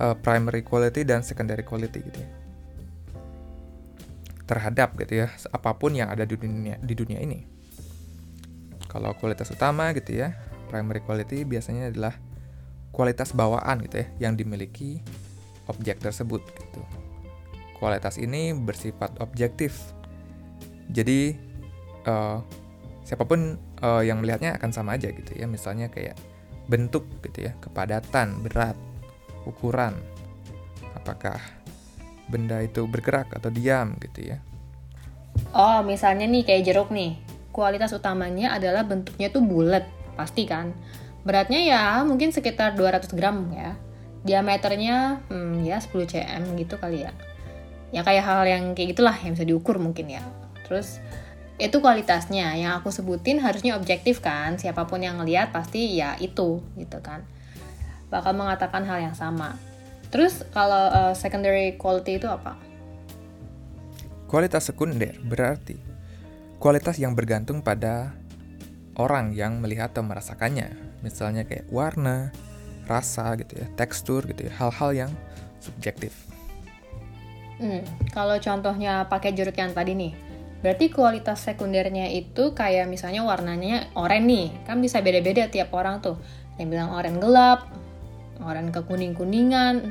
uh, 0.01 0.17
primary 0.17 0.65
quality 0.65 1.05
dan 1.05 1.21
secondary 1.21 1.69
quality 1.69 2.01
gitu 2.01 2.17
ya. 2.17 2.31
Terhadap 4.49 4.97
gitu 4.97 5.27
ya 5.27 5.29
apa 5.53 5.77
pun 5.77 5.93
yang 5.93 6.09
ada 6.09 6.25
di 6.25 6.41
dunia 6.41 6.81
di 6.81 6.95
dunia 6.97 7.21
ini. 7.21 7.45
Kalau 8.89 9.13
kualitas 9.21 9.53
utama 9.53 9.93
gitu 9.93 10.17
ya 10.17 10.33
primary 10.73 11.05
quality 11.05 11.45
biasanya 11.45 11.93
adalah 11.93 12.17
kualitas 12.93 13.33
bawaan 13.33 13.83
gitu 13.89 14.05
ya 14.05 14.29
yang 14.29 14.39
dimiliki 14.39 15.01
objek 15.67 15.99
tersebut 15.99 16.45
gitu 16.45 16.81
kualitas 17.81 18.21
ini 18.21 18.55
bersifat 18.55 19.19
objektif 19.19 19.97
jadi 20.93 21.35
uh, 22.07 22.39
siapa 23.03 23.25
pun 23.27 23.59
uh, 23.83 24.05
yang 24.05 24.23
melihatnya 24.23 24.55
akan 24.61 24.71
sama 24.71 24.95
aja 25.01 25.11
gitu 25.11 25.35
ya 25.35 25.49
misalnya 25.49 25.89
kayak 25.89 26.15
bentuk 26.71 27.07
gitu 27.27 27.51
ya, 27.51 27.53
kepadatan, 27.59 28.43
berat, 28.45 28.77
ukuran. 29.49 29.95
Apakah 30.95 31.39
benda 32.31 32.63
itu 32.63 32.87
bergerak 32.87 33.35
atau 33.35 33.51
diam 33.51 33.99
gitu 33.99 34.35
ya. 34.35 34.39
Oh, 35.57 35.81
misalnya 35.83 36.29
nih 36.29 36.45
kayak 36.47 36.65
jeruk 36.69 36.89
nih. 36.93 37.19
Kualitas 37.53 37.93
utamanya 37.93 38.57
adalah 38.57 38.87
bentuknya 38.87 39.29
tuh 39.29 39.45
bulat, 39.45 39.85
pasti 40.17 40.49
kan. 40.49 40.73
Beratnya 41.23 41.61
ya 41.63 41.83
mungkin 42.03 42.35
sekitar 42.35 42.75
200 42.75 43.13
gram 43.15 43.49
ya. 43.55 43.79
Diameternya 44.23 45.27
hmm, 45.31 45.67
ya 45.67 45.83
10 45.83 45.91
cm 46.07 46.43
gitu 46.59 46.79
kali 46.79 47.07
ya. 47.07 47.13
Ya 47.93 48.01
kayak 48.07 48.25
hal 48.25 48.43
yang 48.49 48.65
kayak 48.73 48.97
gitulah 48.97 49.15
yang 49.19 49.35
bisa 49.35 49.47
diukur 49.47 49.77
mungkin 49.83 50.11
ya. 50.11 50.23
Terus 50.67 51.03
itu 51.63 51.79
kualitasnya 51.79 52.59
yang 52.59 52.81
aku 52.83 52.91
sebutin 52.91 53.39
harusnya 53.39 53.79
objektif 53.79 54.19
kan 54.19 54.59
siapa 54.59 54.89
pun 54.89 54.99
yang 54.99 55.21
ngeliat 55.23 55.55
pasti 55.55 55.95
ya 55.95 56.19
itu 56.19 56.59
gitu 56.75 56.99
kan 56.99 57.23
bakal 58.11 58.35
mengatakan 58.35 58.83
hal 58.83 58.99
yang 58.99 59.15
sama 59.15 59.55
terus 60.11 60.43
kalau 60.51 60.91
uh, 60.91 61.15
secondary 61.15 61.79
quality 61.79 62.19
itu 62.19 62.27
apa 62.27 62.59
kualitas 64.27 64.75
sekunder 64.75 65.15
berarti 65.23 65.79
kualitas 66.59 66.99
yang 66.99 67.15
bergantung 67.15 67.63
pada 67.63 68.17
orang 68.99 69.31
yang 69.31 69.63
melihat 69.63 69.95
atau 69.95 70.03
merasakannya 70.03 70.92
misalnya 71.03 71.45
kayak 71.45 71.69
warna 71.69 72.31
rasa 72.87 73.35
gitu 73.39 73.59
ya 73.59 73.67
tekstur 73.79 74.27
gitu 74.31 74.49
ya 74.49 74.53
hal-hal 74.59 74.91
yang 75.07 75.13
subjektif 75.63 76.15
hmm, 77.63 77.83
kalau 78.11 78.39
contohnya 78.39 79.07
pakai 79.07 79.35
jeruk 79.35 79.55
yang 79.55 79.71
tadi 79.71 79.95
nih 79.95 80.13
Berarti 80.63 80.95
kualitas 80.95 81.43
sekundernya 81.43 82.07
itu 82.15 82.55
kayak 82.55 82.87
misalnya 82.87 83.27
warnanya 83.27 83.91
oranye 83.99 84.23
nih, 84.23 84.47
kan 84.63 84.79
bisa 84.79 85.03
beda-beda 85.03 85.51
tiap 85.51 85.75
orang 85.75 85.99
tuh. 85.99 86.15
Yang 86.55 86.79
bilang 86.79 86.95
oranye 86.95 87.19
gelap, 87.19 87.67
oranye 88.39 88.71
kekuning-kuningan, 88.71 89.91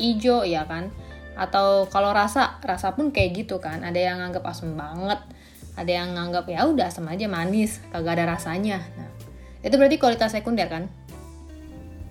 hijau 0.00 0.40
ya 0.48 0.64
kan. 0.64 0.88
Atau 1.36 1.84
kalau 1.92 2.16
rasa, 2.16 2.56
rasa 2.64 2.96
pun 2.96 3.12
kayak 3.12 3.44
gitu 3.44 3.60
kan. 3.60 3.84
Ada 3.84 4.00
yang 4.00 4.24
nganggap 4.24 4.48
asam 4.48 4.72
banget, 4.72 5.20
ada 5.76 5.92
yang 5.92 6.16
nganggap 6.16 6.48
ya 6.48 6.64
udah 6.64 6.88
asam 6.88 7.04
aja 7.12 7.28
manis, 7.28 7.84
kagak 7.92 8.16
ada 8.16 8.40
rasanya. 8.40 8.80
Nah, 8.96 9.08
itu 9.64 9.74
berarti 9.80 9.96
kualitas 9.96 10.36
sekunder 10.36 10.68
kan? 10.68 10.92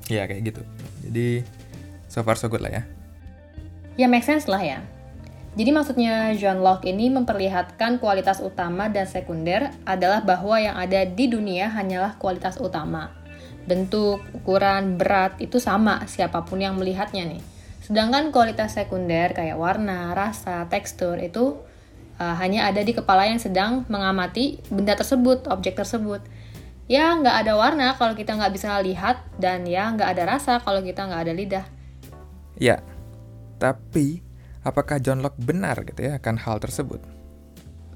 Iya 0.10 0.26
kayak 0.26 0.42
gitu. 0.50 0.62
Jadi 1.06 1.46
so 2.10 2.26
far 2.26 2.36
so 2.36 2.50
good 2.50 2.66
lah 2.66 2.74
ya. 2.74 2.84
Ya 3.94 4.10
make 4.10 4.26
sense 4.26 4.50
lah 4.50 4.60
ya. 4.60 4.82
Jadi 5.54 5.70
maksudnya 5.70 6.34
John 6.34 6.66
Locke 6.66 6.90
ini 6.90 7.14
memperlihatkan 7.14 8.02
kualitas 8.02 8.42
utama 8.42 8.90
dan 8.90 9.06
sekunder 9.06 9.70
adalah 9.86 10.26
bahwa 10.26 10.58
yang 10.58 10.74
ada 10.74 11.06
di 11.06 11.30
dunia 11.30 11.70
hanyalah 11.70 12.18
kualitas 12.18 12.58
utama. 12.58 13.14
Bentuk, 13.70 14.26
ukuran, 14.34 14.98
berat 14.98 15.38
itu 15.38 15.62
sama 15.62 16.10
siapa 16.10 16.42
pun 16.42 16.58
yang 16.58 16.74
melihatnya 16.74 17.30
nih. 17.30 17.42
Sedangkan 17.86 18.34
kualitas 18.34 18.74
sekunder 18.74 19.38
kayak 19.38 19.54
warna, 19.54 20.18
rasa, 20.18 20.66
tekstur 20.74 21.22
itu 21.22 21.62
uh, 22.18 22.36
hanya 22.42 22.66
ada 22.66 22.82
di 22.82 22.98
kepala 22.98 23.30
yang 23.30 23.38
sedang 23.38 23.86
mengamati 23.94 24.58
benda 24.74 24.98
tersebut, 24.98 25.46
objek 25.54 25.78
tersebut. 25.78 26.26
Ya 26.92 27.16
nggak 27.16 27.48
ada 27.48 27.54
warna 27.56 27.96
kalau 27.96 28.12
kita 28.13 28.36
nggak 28.36 28.54
bisa 28.54 28.75
lihat 28.84 29.24
dan 29.40 29.63
ya 29.63 29.88
nggak 29.92 30.10
ada 30.18 30.24
rasa 30.36 30.60
kalau 30.60 30.84
kita 30.84 31.08
nggak 31.08 31.22
ada 31.28 31.34
lidah. 31.34 31.66
Ya, 32.60 32.84
tapi 33.58 34.22
Apakah 34.63 34.96
John 35.04 35.20
Locke 35.20 35.36
benar 35.44 35.75
gitu 35.84 36.08
ya 36.08 36.16
akan 36.16 36.40
hal 36.40 36.58
tersebut? 36.63 37.04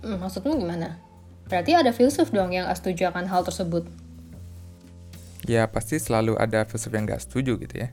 Hmm, 0.03 0.20
maksudmu 0.20 0.60
gimana? 0.60 1.00
Berarti 1.48 1.79
ada 1.79 1.96
filsuf 1.96 2.27
dong 2.36 2.51
yang 2.51 2.67
gak 2.67 2.84
setuju 2.84 3.08
akan 3.08 3.24
hal 3.24 3.48
tersebut. 3.48 3.88
Ya 5.48 5.63
pasti 5.72 5.96
selalu 5.96 6.36
ada 6.36 6.67
filsuf 6.67 6.91
yang 6.91 7.08
gak 7.08 7.24
setuju 7.24 7.56
gitu 7.56 7.88
ya. 7.88 7.89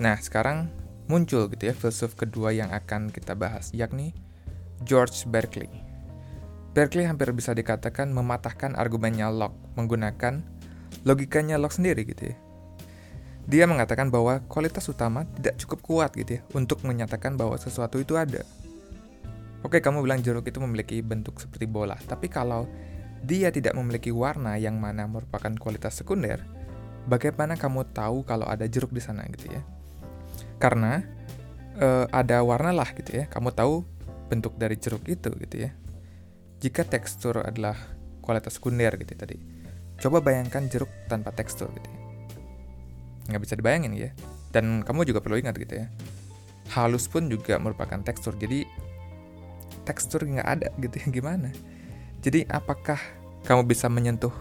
Nah 0.00 0.16
sekarang 0.16 0.72
muncul 1.12 1.52
gitu 1.52 1.68
ya 1.68 1.76
filsuf 1.76 2.16
kedua 2.16 2.56
yang 2.56 2.72
akan 2.72 3.12
kita 3.12 3.36
bahas 3.36 3.68
yakni 3.76 4.16
George 4.88 5.28
Berkeley. 5.28 5.68
Berkeley 6.78 7.10
hampir 7.10 7.26
bisa 7.34 7.50
dikatakan 7.58 8.14
mematahkan 8.14 8.78
argumennya 8.78 9.34
Locke 9.34 9.58
menggunakan 9.74 10.46
logikanya 11.02 11.58
Locke 11.58 11.74
sendiri 11.74 12.06
gitu 12.06 12.30
ya. 12.30 12.38
Dia 13.50 13.66
mengatakan 13.66 14.14
bahwa 14.14 14.38
kualitas 14.46 14.86
utama 14.86 15.26
tidak 15.34 15.58
cukup 15.58 15.82
kuat 15.82 16.14
gitu 16.14 16.38
ya 16.38 16.40
untuk 16.54 16.86
menyatakan 16.86 17.34
bahwa 17.34 17.58
sesuatu 17.58 17.98
itu 17.98 18.14
ada. 18.14 18.46
Oke, 19.66 19.82
kamu 19.82 20.06
bilang 20.06 20.22
jeruk 20.22 20.46
itu 20.46 20.62
memiliki 20.62 21.02
bentuk 21.02 21.42
seperti 21.42 21.66
bola, 21.66 21.98
tapi 22.06 22.30
kalau 22.30 22.70
dia 23.26 23.50
tidak 23.50 23.74
memiliki 23.74 24.14
warna 24.14 24.54
yang 24.54 24.78
mana 24.78 25.10
merupakan 25.10 25.50
kualitas 25.58 25.98
sekunder, 25.98 26.46
bagaimana 27.10 27.58
kamu 27.58 27.90
tahu 27.90 28.22
kalau 28.22 28.46
ada 28.46 28.70
jeruk 28.70 28.94
di 28.94 29.02
sana 29.02 29.26
gitu 29.34 29.50
ya? 29.50 29.66
Karena 30.62 31.02
e, 31.74 32.06
ada 32.14 32.38
warna 32.46 32.70
lah 32.70 32.94
gitu 32.94 33.18
ya, 33.18 33.26
kamu 33.26 33.50
tahu 33.50 33.82
bentuk 34.30 34.54
dari 34.54 34.78
jeruk 34.78 35.02
itu 35.10 35.34
gitu 35.42 35.66
ya. 35.66 35.74
Jika 36.58 36.82
tekstur 36.82 37.42
adalah 37.42 37.78
kualitas 38.22 38.58
sekunder 38.58 38.94
gitu 38.98 39.14
ya, 39.14 39.18
tadi, 39.24 39.36
coba 40.02 40.18
bayangkan 40.18 40.66
jeruk 40.66 40.90
tanpa 41.06 41.30
tekstur 41.30 41.70
gitu 41.74 41.88
ya. 41.88 42.00
Nggak 43.30 43.42
bisa 43.46 43.54
dibayangin 43.54 43.92
ya. 43.94 44.10
Dan 44.48 44.82
kamu 44.82 45.04
juga 45.06 45.20
perlu 45.20 45.38
ingat 45.38 45.54
gitu 45.60 45.84
ya 45.84 45.88
halus 46.72 47.08
pun 47.08 47.28
juga 47.28 47.56
merupakan 47.56 48.00
tekstur. 48.04 48.36
Jadi 48.36 48.68
tekstur 49.88 50.24
nggak 50.28 50.48
ada 50.48 50.68
gitu 50.80 50.96
ya 51.00 51.06
gimana? 51.20 51.48
Jadi 52.20 52.44
apakah 52.50 53.00
kamu 53.46 53.64
bisa 53.64 53.88
menyentuh 53.88 54.32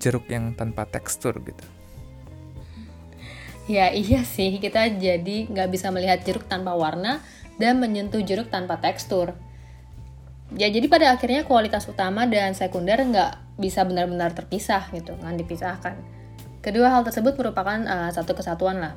jeruk 0.00 0.24
yang 0.32 0.56
tanpa 0.56 0.88
tekstur 0.88 1.36
gitu? 1.44 1.64
Ya 3.68 3.92
iya 3.92 4.24
sih. 4.24 4.56
Kita 4.58 4.88
jadi 4.88 5.46
nggak 5.46 5.68
bisa 5.70 5.92
melihat 5.92 6.24
jeruk 6.24 6.48
tanpa 6.48 6.74
warna 6.74 7.20
dan 7.60 7.78
menyentuh 7.78 8.24
jeruk 8.24 8.48
tanpa 8.48 8.80
tekstur 8.80 9.36
ya 10.58 10.66
jadi 10.70 10.86
pada 10.90 11.14
akhirnya 11.14 11.46
kualitas 11.46 11.86
utama 11.86 12.26
dan 12.26 12.54
sekunder 12.56 12.98
nggak 12.98 13.60
bisa 13.60 13.86
benar-benar 13.86 14.34
terpisah 14.34 14.88
gitu 14.94 15.14
nggak 15.18 15.36
dipisahkan 15.46 15.94
Kedua 16.60 16.92
hal 16.92 17.08
tersebut 17.08 17.40
merupakan 17.40 17.80
uh, 17.88 18.12
satu 18.12 18.36
kesatuan 18.36 18.84
lah. 18.84 18.92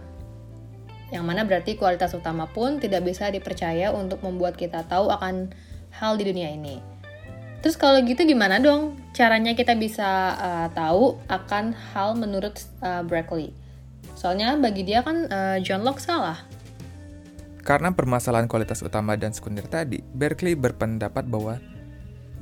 Yang 1.15 1.23
mana 1.23 1.41
berarti 1.47 1.79
kualitas 1.79 2.11
utama 2.11 2.43
pun 2.43 2.83
tidak 2.83 3.07
bisa 3.07 3.31
dipercaya 3.31 3.95
untuk 3.95 4.19
membuat 4.19 4.59
kita 4.59 4.83
tahu 4.83 5.07
akan 5.07 5.55
hal 5.95 6.19
di 6.19 6.27
dunia 6.27 6.51
ini. 6.51 6.83
Terus 7.63 7.79
kalau 7.79 8.03
gitu 8.03 8.27
gimana 8.27 8.59
dong 8.59 8.99
caranya 9.15 9.55
kita 9.55 9.79
bisa 9.79 10.35
uh, 10.35 10.67
tahu 10.75 11.15
akan 11.31 11.71
hal 11.95 12.19
menurut 12.19 12.59
uh, 12.83 12.99
Berkeley? 13.07 13.55
Soalnya 14.19 14.59
bagi 14.59 14.83
dia 14.83 14.99
kan 14.99 15.31
uh, 15.31 15.57
John 15.63 15.87
Locke 15.87 16.03
salah. 16.03 16.43
Karena 17.63 17.95
permasalahan 17.95 18.51
kualitas 18.51 18.83
utama 18.83 19.15
dan 19.15 19.31
sekunder 19.31 19.63
tadi, 19.71 20.03
Berkeley 20.03 20.53
berpendapat 20.53 21.23
bahwa 21.23 21.63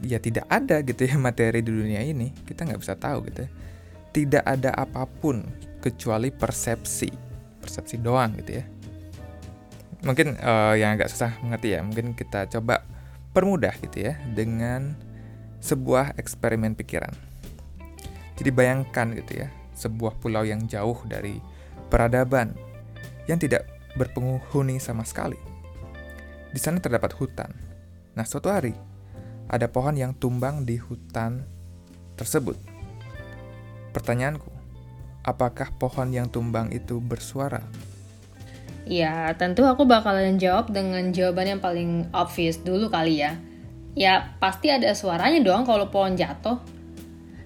ya 0.01 0.17
tidak 0.17 0.49
ada 0.49 0.81
gitu 0.81 1.05
ya 1.05 1.15
materi 1.25 1.61
di 1.61 1.69
dunia 1.69 2.01
ini. 2.01 2.33
Kita 2.33 2.65
nggak 2.65 2.81
bisa 2.81 2.97
tahu 2.97 3.29
gitu 3.29 3.45
ya. 3.45 3.49
Tidak 4.11 4.43
ada 4.43 4.75
apa 4.75 5.07
pun 5.07 5.45
kecuali 5.79 6.33
persepsi 6.33 7.31
persepsi 7.61 8.01
doang 8.01 8.33
gitu 8.41 8.57
ya. 8.59 8.65
Mungkin 10.01 10.41
uh, 10.41 10.73
yang 10.73 10.97
agak 10.97 11.13
susah 11.13 11.37
mengerti 11.45 11.77
ya 11.77 11.85
mungkin 11.85 12.17
kita 12.17 12.49
coba 12.49 12.81
permudah 13.37 13.77
gitu 13.85 14.09
ya 14.09 14.17
dengan 14.33 14.97
sebuah 15.61 16.17
eksperimen 16.17 16.73
pikiran. 16.73 17.13
Jadi 18.41 18.49
bayangkan 18.49 19.13
gitu 19.13 19.45
ya 19.45 19.47
sebuah 19.77 20.17
pulau 20.17 20.41
yang 20.41 20.65
jauh 20.65 20.97
dari 21.05 21.37
peradaban 21.93 22.57
yang 23.29 23.37
tidak 23.37 23.69
berpenghuni 23.95 24.79
sama 24.79 25.03
sekali 25.03 25.37
Di 26.51 26.59
sana 26.59 26.83
terdapat 26.83 27.15
hutan. 27.15 27.51
Nah, 28.11 28.27
suatu 28.27 28.51
hari 28.51 28.75
ada 29.47 29.67
pohon 29.71 29.95
yang 29.95 30.11
tumbang 30.15 30.63
di 30.67 30.75
hutan 30.79 31.43
tersebut. 32.19 32.55
Pertanyaanku, 33.91 34.51
apakah 35.23 35.71
pohon 35.75 36.11
yang 36.11 36.27
tumbang 36.27 36.71
itu 36.71 36.99
bersuara? 37.03 37.63
Ya, 38.87 39.31
tentu 39.39 39.63
aku 39.63 39.87
bakalan 39.87 40.41
jawab 40.41 40.73
dengan 40.73 41.13
jawaban 41.13 41.55
yang 41.55 41.61
paling 41.61 42.09
obvious 42.11 42.59
dulu 42.59 42.91
kali 42.91 43.23
ya. 43.23 43.39
Ya, 43.95 44.35
pasti 44.39 44.71
ada 44.71 44.91
suaranya 44.95 45.43
dong 45.43 45.67
kalau 45.67 45.91
pohon 45.91 46.15
jatuh. 46.15 46.59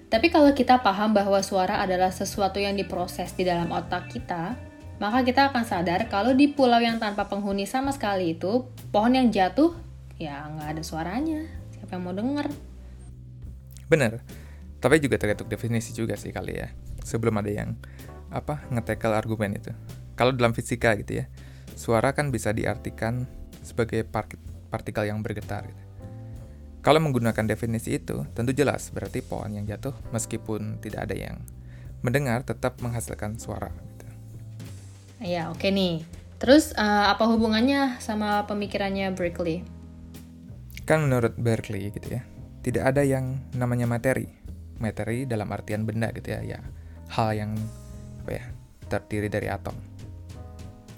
Tapi 0.06 0.30
kalau 0.30 0.54
kita 0.54 0.80
paham 0.80 1.10
bahwa 1.10 1.42
suara 1.42 1.82
adalah 1.82 2.14
sesuatu 2.14 2.62
yang 2.62 2.78
diproses 2.78 3.34
di 3.34 3.42
dalam 3.42 3.66
otak 3.74 4.06
kita, 4.14 4.54
maka 4.96 5.20
kita 5.24 5.52
akan 5.52 5.64
sadar 5.68 6.08
kalau 6.08 6.32
di 6.32 6.48
pulau 6.48 6.80
yang 6.80 6.96
tanpa 6.96 7.28
penghuni 7.28 7.68
sama 7.68 7.92
sekali 7.92 8.32
itu, 8.32 8.64
pohon 8.88 9.12
yang 9.12 9.28
jatuh, 9.28 9.76
ya 10.16 10.48
nggak 10.48 10.76
ada 10.76 10.82
suaranya. 10.82 11.44
Siapa 11.76 12.00
yang 12.00 12.02
mau 12.08 12.16
denger? 12.16 12.48
Bener, 13.86 14.24
tapi 14.80 14.98
juga 14.98 15.20
tergantung 15.20 15.52
definisi 15.52 15.92
juga 15.92 16.16
sih 16.16 16.32
kali 16.32 16.56
ya. 16.56 16.72
Sebelum 17.04 17.36
ada 17.38 17.52
yang 17.52 17.76
apa 18.32 18.64
ngetekel 18.72 19.12
argumen 19.12 19.60
itu. 19.60 19.70
Kalau 20.16 20.32
dalam 20.32 20.56
fisika 20.56 20.96
gitu 20.96 21.22
ya, 21.22 21.30
suara 21.76 22.16
kan 22.16 22.32
bisa 22.32 22.50
diartikan 22.56 23.28
sebagai 23.60 24.08
partikel 24.72 25.04
yang 25.04 25.20
bergetar. 25.20 25.68
Gitu. 25.68 25.84
Kalau 26.80 27.02
menggunakan 27.02 27.44
definisi 27.50 27.98
itu, 27.98 28.24
tentu 28.32 28.54
jelas 28.54 28.94
berarti 28.94 29.18
pohon 29.20 29.52
yang 29.58 29.66
jatuh 29.66 29.92
meskipun 30.14 30.78
tidak 30.78 31.10
ada 31.10 31.18
yang 31.18 31.36
mendengar 32.00 32.46
tetap 32.46 32.78
menghasilkan 32.78 33.36
suara. 33.42 33.74
Ya, 35.20 35.48
oke 35.48 35.64
okay 35.64 35.70
nih. 35.72 35.94
Terus 36.36 36.76
uh, 36.76 37.08
apa 37.08 37.24
hubungannya 37.24 37.96
sama 38.04 38.44
pemikirannya 38.44 39.16
Berkeley? 39.16 39.64
Kan 40.84 41.08
menurut 41.08 41.32
Berkeley 41.40 41.88
gitu 41.88 42.20
ya, 42.20 42.22
tidak 42.60 42.92
ada 42.92 43.02
yang 43.02 43.40
namanya 43.56 43.88
materi. 43.88 44.28
Materi 44.76 45.24
dalam 45.24 45.48
artian 45.48 45.88
benda 45.88 46.12
gitu 46.12 46.36
ya, 46.36 46.44
ya 46.44 46.60
hal 47.16 47.32
yang 47.32 47.50
apa 48.22 48.30
ya 48.36 48.44
terdiri 48.92 49.32
dari 49.32 49.48
atom. 49.48 49.72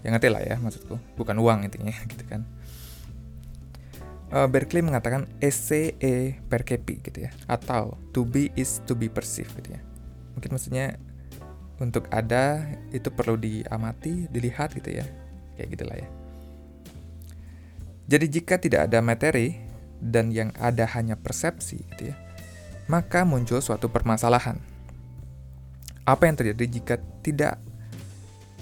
Yang 0.02 0.12
ngerti 0.18 0.28
lah 0.34 0.42
ya 0.42 0.56
maksudku, 0.58 0.98
bukan 1.14 1.38
uang 1.38 1.70
intinya 1.70 1.94
gitu 2.10 2.24
kan. 2.26 2.42
Uh, 4.28 4.44
Berkeley 4.50 4.84
mengatakan 4.84 5.24
esse 5.40 5.96
e 6.02 6.36
percepi 6.50 7.00
gitu 7.00 7.30
ya, 7.30 7.30
atau 7.46 7.94
to 8.10 8.26
be 8.26 8.50
is 8.58 8.82
to 8.84 8.98
be 8.98 9.06
perceived 9.06 9.54
gitu 9.62 9.78
ya. 9.78 9.80
Mungkin 10.34 10.50
maksudnya 10.52 10.98
untuk 11.78 12.10
ada 12.10 12.66
itu 12.90 13.10
perlu 13.10 13.38
diamati, 13.38 14.26
dilihat 14.30 14.74
gitu 14.74 14.98
ya. 14.98 15.06
Kayak 15.54 15.68
gitulah 15.74 15.96
ya. 15.98 16.08
Jadi 18.08 18.26
jika 18.40 18.54
tidak 18.56 18.88
ada 18.90 18.98
materi 19.04 19.58
dan 19.98 20.32
yang 20.32 20.54
ada 20.56 20.88
hanya 20.96 21.14
persepsi 21.18 21.82
gitu 21.94 22.14
ya, 22.14 22.16
maka 22.88 23.22
muncul 23.22 23.60
suatu 23.60 23.92
permasalahan. 23.92 24.56
Apa 26.08 26.24
yang 26.24 26.40
terjadi 26.40 26.64
jika 26.66 26.94
tidak 27.20 27.60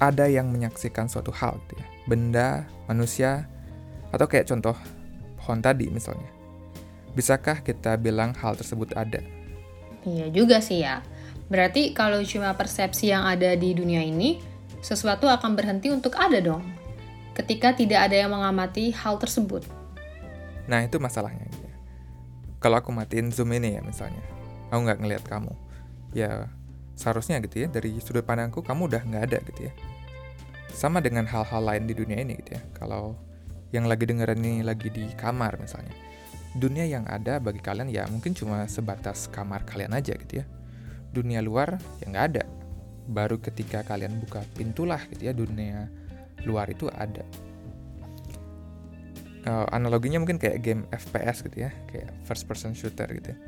ada 0.02 0.26
yang 0.26 0.50
menyaksikan 0.50 1.06
suatu 1.06 1.30
hal 1.30 1.62
gitu 1.68 1.78
ya? 1.78 1.86
Benda, 2.10 2.48
manusia, 2.90 3.46
atau 4.10 4.26
kayak 4.26 4.50
contoh 4.50 4.74
pohon 5.38 5.62
tadi 5.62 5.86
misalnya. 5.94 6.26
Bisakah 7.14 7.62
kita 7.62 7.94
bilang 7.96 8.34
hal 8.34 8.58
tersebut 8.58 8.92
ada? 8.98 9.22
Iya 10.02 10.26
juga 10.34 10.58
sih 10.58 10.82
ya. 10.82 11.06
Berarti 11.46 11.94
kalau 11.94 12.18
cuma 12.26 12.50
persepsi 12.58 13.14
yang 13.14 13.22
ada 13.22 13.54
di 13.54 13.70
dunia 13.70 14.02
ini, 14.02 14.42
sesuatu 14.82 15.30
akan 15.30 15.54
berhenti 15.54 15.94
untuk 15.94 16.18
ada 16.18 16.42
dong. 16.42 16.62
Ketika 17.38 17.76
tidak 17.76 18.10
ada 18.10 18.16
yang 18.26 18.32
mengamati 18.32 18.90
hal 18.90 19.20
tersebut. 19.20 19.62
Nah 20.66 20.82
itu 20.82 20.98
masalahnya. 20.98 21.46
Gitu. 21.46 21.68
Kalau 22.58 22.82
aku 22.82 22.90
matiin 22.90 23.30
zoom 23.30 23.54
ini 23.54 23.78
ya 23.78 23.82
misalnya, 23.84 24.24
aku 24.72 24.80
nggak 24.82 24.98
ngelihat 25.04 25.24
kamu, 25.28 25.52
ya 26.16 26.50
seharusnya 26.96 27.38
gitu 27.44 27.62
ya 27.62 27.68
dari 27.68 27.92
sudut 28.00 28.24
pandangku 28.24 28.64
kamu 28.64 28.88
udah 28.88 29.02
nggak 29.04 29.22
ada 29.30 29.38
gitu 29.52 29.60
ya. 29.70 29.72
Sama 30.72 30.98
dengan 30.98 31.28
hal-hal 31.28 31.62
lain 31.62 31.84
di 31.86 31.94
dunia 31.94 32.18
ini 32.18 32.40
gitu 32.42 32.58
ya. 32.58 32.62
Kalau 32.74 33.14
yang 33.70 33.86
lagi 33.86 34.08
dengerin 34.08 34.40
ini 34.40 34.64
lagi 34.64 34.88
di 34.88 35.04
kamar 35.14 35.60
misalnya, 35.60 35.92
dunia 36.56 36.88
yang 36.88 37.04
ada 37.06 37.36
bagi 37.36 37.60
kalian 37.60 37.92
ya 37.92 38.08
mungkin 38.08 38.32
cuma 38.32 38.64
sebatas 38.64 39.28
kamar 39.28 39.68
kalian 39.68 39.92
aja 39.92 40.16
gitu 40.16 40.40
ya 40.40 40.44
dunia 41.16 41.40
luar 41.40 41.80
ya 42.04 42.06
nggak 42.12 42.26
ada 42.34 42.44
baru 43.08 43.40
ketika 43.40 43.80
kalian 43.86 44.20
buka 44.20 44.44
pintulah 44.52 45.00
gitu 45.08 45.30
ya 45.30 45.32
dunia 45.32 45.88
luar 46.44 46.68
itu 46.68 46.92
ada 46.92 47.24
uh, 49.48 49.66
analoginya 49.72 50.20
mungkin 50.20 50.36
kayak 50.36 50.60
game 50.60 50.82
FPS 50.92 51.46
gitu 51.48 51.64
ya 51.64 51.70
kayak 51.88 52.12
first 52.28 52.44
person 52.44 52.76
shooter 52.76 53.08
gitu 53.08 53.32
ya 53.32 53.38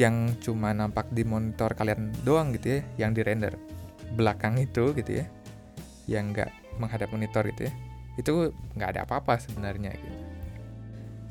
yang 0.00 0.32
cuma 0.40 0.72
nampak 0.72 1.12
di 1.12 1.20
monitor 1.20 1.76
kalian 1.76 2.16
doang 2.24 2.56
gitu 2.56 2.80
ya 2.80 3.06
yang 3.06 3.12
di 3.12 3.20
render 3.20 3.52
belakang 4.16 4.56
itu 4.56 4.96
gitu 4.96 5.20
ya 5.20 5.26
yang 6.08 6.32
nggak 6.32 6.48
menghadap 6.80 7.12
monitor 7.12 7.44
gitu 7.52 7.68
ya 7.68 7.72
itu 8.16 8.32
nggak 8.76 8.88
ada 8.96 9.00
apa-apa 9.08 9.40
sebenarnya 9.40 9.92
gitu. 9.96 10.18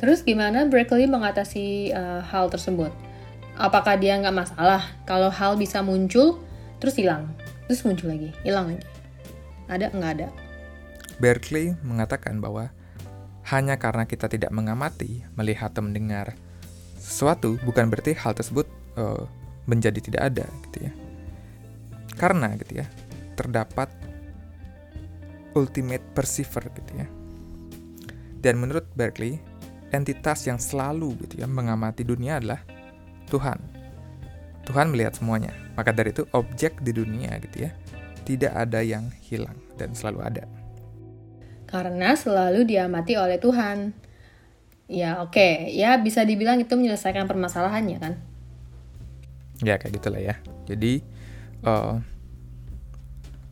Terus 0.01 0.25
gimana 0.25 0.65
Berkeley 0.65 1.05
mengatasi 1.05 1.93
uh, 1.93 2.25
hal 2.25 2.49
tersebut? 2.49 2.89
Apakah 3.61 3.95
dia 3.95 4.17
nggak 4.17 4.33
masalah? 4.33 4.81
Kalau 5.05 5.29
hal 5.29 5.53
bisa 5.55 5.85
muncul 5.85 6.41
terus 6.81 6.97
hilang. 6.97 7.29
Terus 7.69 7.85
muncul 7.85 8.09
lagi 8.09 8.33
hilang 8.41 8.73
lagi. 8.73 8.85
Ada? 9.69 9.93
Nggak 9.93 10.11
ada. 10.17 10.27
Berkeley 11.21 11.77
mengatakan 11.85 12.41
bahwa 12.41 12.73
hanya 13.53 13.77
karena 13.77 14.09
kita 14.09 14.25
tidak 14.25 14.49
mengamati 14.49 15.21
melihat 15.37 15.69
atau 15.69 15.85
mendengar 15.85 16.33
sesuatu 16.97 17.61
bukan 17.61 17.89
berarti 17.89 18.17
hal 18.17 18.33
tersebut 18.33 18.65
uh, 18.97 19.29
menjadi 19.69 20.01
tidak 20.01 20.21
ada 20.33 20.45
gitu 20.69 20.89
ya. 20.89 20.91
Karena 22.17 22.57
gitu 22.57 22.81
ya 22.81 22.89
terdapat 23.37 23.89
ultimate 25.53 26.03
perceiver 26.17 26.65
gitu 26.73 26.91
ya. 27.05 27.07
Dan 28.41 28.57
menurut 28.57 28.89
Berkeley 28.97 29.37
entitas 29.93 30.49
yang 30.49 30.57
selalu 30.57 31.13
gitu 31.27 31.45
ya 31.45 31.47
mengamati 31.47 32.01
dunia 32.01 32.41
adalah 32.41 32.65
Tuhan. 33.31 33.57
Tuhan 34.67 34.91
melihat 34.91 35.15
semuanya. 35.15 35.55
Maka 35.79 35.95
dari 35.95 36.11
itu 36.11 36.27
objek 36.35 36.83
di 36.83 36.91
dunia 36.91 37.39
gitu 37.39 37.65
ya, 37.65 37.71
tidak 38.27 38.53
ada 38.53 38.83
yang 38.83 39.07
hilang 39.23 39.55
dan 39.79 39.95
selalu 39.95 40.19
ada. 40.21 40.43
Karena 41.65 42.13
selalu 42.13 42.67
diamati 42.67 43.15
oleh 43.15 43.39
Tuhan. 43.39 43.95
Ya 44.91 45.23
oke, 45.23 45.31
okay. 45.31 45.71
ya 45.71 45.95
bisa 45.95 46.27
dibilang 46.27 46.59
itu 46.59 46.75
menyelesaikan 46.75 47.23
permasalahannya 47.23 47.97
kan? 48.03 48.13
Ya 49.63 49.79
kayak 49.79 50.03
gitulah 50.03 50.19
ya. 50.19 50.35
Jadi 50.67 50.99
uh, 51.63 52.03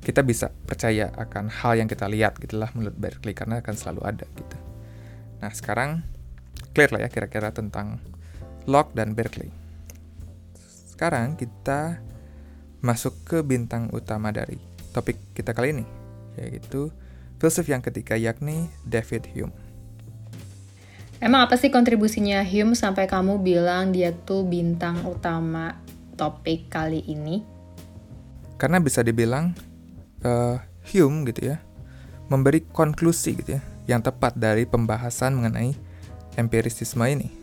kita 0.03 0.19
bisa 0.23 0.51
percaya 0.67 1.11
akan 1.15 1.47
hal 1.47 1.79
yang 1.79 1.87
kita 1.87 2.11
lihat 2.11 2.35
gitulah 2.43 2.67
menurut 2.75 2.95
Berkeley 2.99 3.31
karena 3.31 3.63
akan 3.63 3.75
selalu 3.75 4.01
ada 4.03 4.25
gitu. 4.35 4.57
Nah 5.39 5.51
sekarang 5.55 6.03
clear 6.75 6.91
lah 6.91 7.07
ya 7.07 7.09
kira-kira 7.11 7.55
tentang 7.55 8.03
Locke 8.67 8.95
dan 8.95 9.15
Berkeley. 9.15 9.58
Sekarang 10.99 11.39
kita 11.39 12.03
masuk 12.83 13.23
ke 13.23 13.39
bintang 13.39 13.87
utama 13.95 14.35
dari 14.35 14.59
topik 14.91 15.15
kita 15.31 15.55
kali 15.55 15.71
ini, 15.71 15.87
yaitu 16.35 16.91
filsuf 17.39 17.71
yang 17.71 17.79
ketiga 17.79 18.19
yakni 18.19 18.67
David 18.83 19.23
Hume. 19.31 19.55
Emang 21.23 21.47
apa 21.47 21.55
sih 21.55 21.71
kontribusinya 21.71 22.43
Hume 22.43 22.75
sampai 22.75 23.07
kamu 23.07 23.39
bilang 23.39 23.95
dia 23.95 24.11
tuh 24.11 24.43
bintang 24.43 24.99
utama 25.07 25.79
topik 26.19 26.67
kali 26.67 26.99
ini? 27.07 27.47
Karena 28.59 28.83
bisa 28.83 28.99
dibilang 28.99 29.55
uh, 30.27 30.59
Hume 30.83 31.31
gitu 31.31 31.55
ya, 31.55 31.63
memberi 32.27 32.67
konklusi 32.67 33.39
gitu 33.39 33.55
ya, 33.55 33.63
yang 33.87 34.03
tepat 34.03 34.35
dari 34.35 34.67
pembahasan 34.67 35.31
mengenai 35.39 35.79
empirisisme 36.35 37.07
ini 37.07 37.38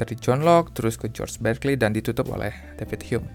dari 0.00 0.16
John 0.16 0.40
Locke 0.40 0.72
terus 0.72 0.96
ke 0.96 1.12
George 1.12 1.36
Berkeley 1.36 1.76
dan 1.76 1.92
ditutup 1.92 2.32
oleh 2.32 2.56
David 2.80 3.04
Hume. 3.12 3.28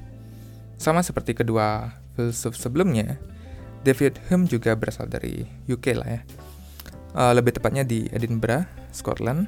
Sama 0.82 1.06
seperti 1.06 1.38
kedua 1.38 1.93
filsuf 2.17 2.58
sebelumnya, 2.58 3.21
David 3.86 4.17
Hume 4.34 4.49
juga 4.49 4.73
berasal 4.73 5.06
dari 5.06 5.45
UK 5.69 5.86
lah 5.93 6.10
ya. 6.10 6.21
Uh, 7.15 7.32
lebih 7.38 7.54
tepatnya 7.54 7.86
di 7.86 8.10
Edinburgh, 8.10 8.65
Scotland. 8.89 9.45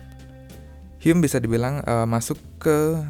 Hume 1.02 1.26
bisa 1.26 1.42
dibilang 1.42 1.82
uh, 1.84 2.06
masuk 2.06 2.38
ke 2.62 3.02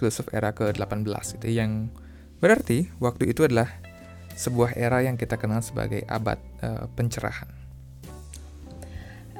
filsuf 0.00 0.32
era 0.32 0.56
ke-18 0.56 1.36
gitu 1.36 1.48
yang 1.52 1.92
berarti 2.40 2.88
waktu 3.04 3.36
itu 3.36 3.44
adalah 3.44 3.68
sebuah 4.32 4.72
era 4.80 5.04
yang 5.04 5.20
kita 5.20 5.36
kenal 5.36 5.60
sebagai 5.60 6.00
abad 6.08 6.40
uh, 6.64 6.88
pencerahan 6.96 7.59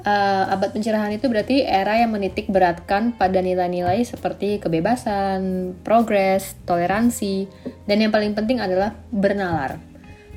uh, 0.04 0.44
abad 0.52 0.70
pencerahan 0.72 1.12
itu 1.12 1.28
berarti 1.28 1.62
era 1.64 2.00
yang 2.00 2.12
menitik 2.12 2.48
beratkan 2.48 3.12
pada 3.14 3.40
nilai-nilai 3.40 4.04
seperti 4.04 4.60
kebebasan, 4.60 5.72
progres, 5.84 6.56
toleransi, 6.64 7.48
dan 7.84 8.02
yang 8.02 8.12
paling 8.12 8.32
penting 8.32 8.60
adalah 8.60 8.96
bernalar. 9.12 9.80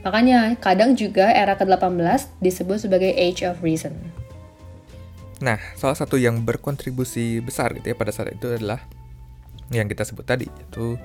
Makanya 0.03 0.59
kadang 0.59 0.99
juga 0.99 1.31
era 1.31 1.55
ke-18 1.55 2.43
disebut 2.43 2.83
sebagai 2.83 3.11
Age 3.15 3.47
of 3.47 3.63
Reason. 3.63 3.95
Nah, 5.43 5.59
salah 5.75 5.95
satu 5.95 6.15
yang 6.19 6.43
berkontribusi 6.43 7.39
besar 7.43 7.75
gitu 7.75 7.91
ya 7.91 7.95
pada 7.95 8.11
saat 8.11 8.35
itu 8.35 8.51
adalah 8.51 8.83
yang 9.71 9.87
kita 9.87 10.03
sebut 10.07 10.23
tadi, 10.27 10.47
yaitu 10.47 10.99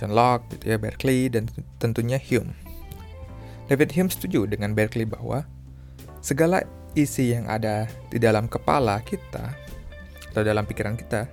John 0.00 0.12
Locke, 0.12 0.56
gitu 0.56 0.74
ya, 0.74 0.76
Berkeley, 0.80 1.30
dan 1.32 1.48
tentunya 1.78 2.18
Hume. 2.18 2.56
David 3.68 3.96
Hume 3.96 4.10
setuju 4.12 4.44
dengan 4.44 4.76
Berkeley 4.76 5.08
bahwa 5.08 5.48
segala 6.20 6.64
isi 6.94 7.34
yang 7.34 7.50
ada 7.50 7.90
di 8.08 8.22
dalam 8.22 8.46
kepala 8.46 9.02
kita 9.02 9.54
atau 10.30 10.42
dalam 10.42 10.66
pikiran 10.66 10.94
kita 10.98 11.26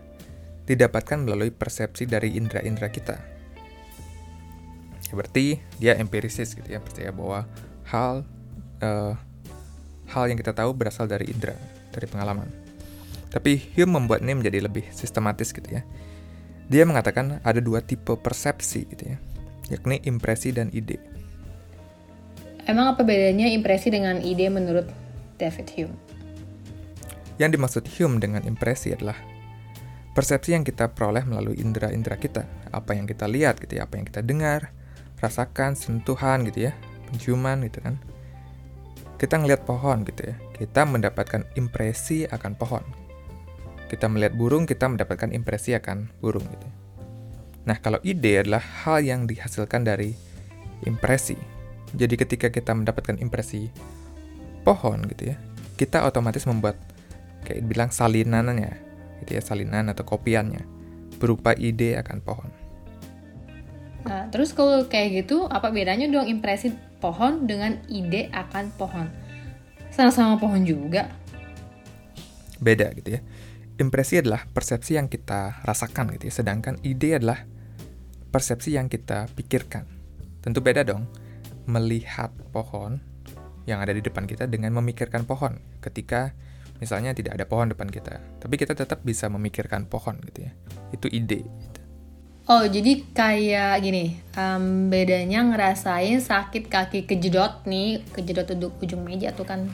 didapatkan 0.65 1.21
melalui 1.21 1.49
persepsi 1.49 2.05
dari 2.05 2.37
indera-indera 2.37 2.89
kita. 2.89 3.17
Berarti 5.11 5.59
dia 5.77 5.97
empirisis 5.97 6.55
gitu 6.55 6.65
ya, 6.65 6.79
percaya 6.79 7.11
bahwa 7.11 7.43
hal 7.89 8.23
uh, 8.79 9.13
hal 10.11 10.23
yang 10.27 10.39
kita 10.39 10.55
tahu 10.55 10.71
berasal 10.71 11.07
dari 11.07 11.27
indera, 11.27 11.57
dari 11.91 12.07
pengalaman. 12.07 12.47
Tapi 13.31 13.75
Hume 13.75 13.99
membuat 13.99 14.23
ini 14.23 14.35
menjadi 14.35 14.63
lebih 14.63 14.87
sistematis 14.91 15.55
gitu 15.55 15.67
ya. 15.67 15.83
Dia 16.71 16.87
mengatakan 16.87 17.43
ada 17.43 17.59
dua 17.59 17.83
tipe 17.83 18.15
persepsi 18.15 18.87
gitu 18.87 19.03
ya, 19.11 19.17
yakni 19.71 19.99
impresi 20.07 20.55
dan 20.55 20.71
ide. 20.71 20.99
Emang 22.63 22.95
apa 22.95 23.03
bedanya 23.03 23.51
impresi 23.51 23.91
dengan 23.91 24.23
ide 24.23 24.47
menurut 24.47 24.87
David 25.41 25.67
Hume? 25.73 25.97
Yang 27.41 27.57
dimaksud 27.57 27.83
Hume 27.97 28.21
dengan 28.21 28.45
impresi 28.45 28.93
adalah 28.93 29.17
persepsi 30.13 30.53
yang 30.53 30.61
kita 30.61 30.93
peroleh 30.93 31.25
melalui 31.25 31.57
indera-indera 31.57 32.21
kita, 32.21 32.45
apa 32.69 32.93
yang 32.93 33.09
kita 33.09 33.25
lihat 33.25 33.57
gitu 33.57 33.81
ya, 33.81 33.89
apa 33.89 33.97
yang 33.97 34.05
kita 34.05 34.21
dengar, 34.21 34.69
rasakan, 35.17 35.73
sentuhan 35.73 36.45
gitu 36.45 36.69
ya, 36.69 36.77
penciuman 37.09 37.65
gitu 37.65 37.81
kan. 37.81 37.97
Kita 39.17 39.41
ngelihat 39.41 39.65
pohon 39.65 40.05
gitu 40.05 40.29
ya, 40.29 40.35
kita 40.61 40.85
mendapatkan 40.85 41.49
impresi 41.57 42.29
akan 42.29 42.53
pohon 42.53 42.85
kita 43.91 44.07
melihat 44.07 44.31
burung, 44.39 44.63
kita 44.63 44.87
mendapatkan 44.87 45.35
impresi 45.35 45.75
akan 45.75 46.07
burung 46.23 46.47
gitu. 46.47 46.67
Nah, 47.67 47.75
kalau 47.83 47.99
ide 48.07 48.39
adalah 48.39 48.63
hal 48.87 49.03
yang 49.03 49.27
dihasilkan 49.27 49.83
dari 49.83 50.15
impresi. 50.87 51.35
Jadi 51.91 52.15
ketika 52.15 52.47
kita 52.47 52.71
mendapatkan 52.71 53.19
impresi 53.19 53.67
pohon 54.61 55.01
gitu 55.09 55.33
ya, 55.33 55.35
kita 55.77 56.05
otomatis 56.05 56.45
membuat 56.45 56.77
kayak 57.45 57.65
bilang 57.65 57.89
salinannya, 57.89 58.77
gitu 59.25 59.37
ya, 59.37 59.41
salinan 59.41 59.89
atau 59.89 60.05
kopiannya 60.05 60.61
berupa 61.21 61.53
ide 61.53 61.97
akan 62.01 62.17
pohon. 62.21 62.49
Nah, 64.01 64.25
terus 64.33 64.49
kalau 64.57 64.89
kayak 64.89 65.25
gitu, 65.25 65.45
apa 65.45 65.69
bedanya 65.69 66.09
dong 66.09 66.25
impresi 66.25 66.73
pohon 66.97 67.45
dengan 67.45 67.77
ide 67.85 68.33
akan 68.33 68.73
pohon? 68.73 69.05
Sama-sama 69.93 70.41
pohon 70.41 70.65
juga. 70.65 71.05
Beda 72.57 72.89
gitu 72.97 73.17
ya. 73.17 73.21
Impresi 73.77 74.21
adalah 74.21 74.45
persepsi 74.49 74.97
yang 74.97 75.09
kita 75.09 75.61
rasakan 75.65 76.13
gitu 76.17 76.29
ya, 76.29 76.33
sedangkan 76.41 76.81
ide 76.81 77.17
adalah 77.17 77.45
persepsi 78.33 78.77
yang 78.77 78.89
kita 78.89 79.29
pikirkan. 79.37 79.85
Tentu 80.41 80.61
beda 80.65 80.81
dong 80.81 81.05
melihat 81.69 82.33
pohon 82.49 82.97
yang 83.71 83.79
ada 83.79 83.95
di 83.95 84.03
depan 84.03 84.27
kita 84.27 84.51
dengan 84.51 84.75
memikirkan 84.75 85.23
pohon 85.23 85.55
ketika 85.79 86.35
misalnya 86.83 87.15
tidak 87.15 87.39
ada 87.39 87.45
pohon 87.47 87.71
depan 87.71 87.87
kita. 87.87 88.19
Tapi 88.43 88.59
kita 88.59 88.75
tetap 88.75 88.99
bisa 89.07 89.31
memikirkan 89.31 89.87
pohon 89.87 90.19
gitu 90.27 90.45
ya. 90.45 90.51
Itu 90.91 91.07
ide. 91.07 91.47
Gitu. 91.47 91.79
Oh, 92.51 92.67
jadi 92.67 93.05
kayak 93.15 93.79
gini, 93.79 94.19
um, 94.35 94.91
bedanya 94.91 95.45
ngerasain 95.45 96.19
sakit 96.19 96.67
kaki 96.67 97.07
kejedot 97.07 97.63
nih, 97.63 98.03
kejedot 98.11 98.49
duduk 98.51 98.75
ujung 98.83 99.07
meja 99.07 99.31
tuh 99.31 99.47
kan, 99.47 99.71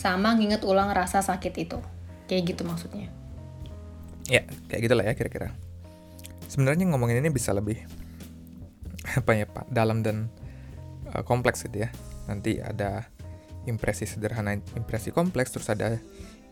sama 0.00 0.32
nginget 0.32 0.64
ulang 0.64 0.88
rasa 0.96 1.20
sakit 1.20 1.52
itu 1.60 1.76
kayak 2.24 2.56
gitu 2.56 2.64
maksudnya 2.64 3.12
ya 4.32 4.48
kayak 4.72 4.88
gitulah 4.88 5.04
ya 5.04 5.12
kira-kira 5.12 5.52
sebenarnya 6.48 6.88
ngomongin 6.88 7.20
ini 7.20 7.28
bisa 7.28 7.52
lebih 7.52 7.84
apa 9.20 9.32
ya 9.36 9.44
pak 9.44 9.68
dalam 9.68 10.00
dan 10.00 10.32
uh, 11.12 11.20
kompleks 11.20 11.68
gitu 11.68 11.84
ya 11.84 11.92
nanti 12.30 12.62
ada 12.62 13.10
impresi 13.68 14.08
sederhana 14.08 14.56
impresi 14.78 15.12
kompleks 15.12 15.52
terus 15.52 15.68
ada 15.68 15.98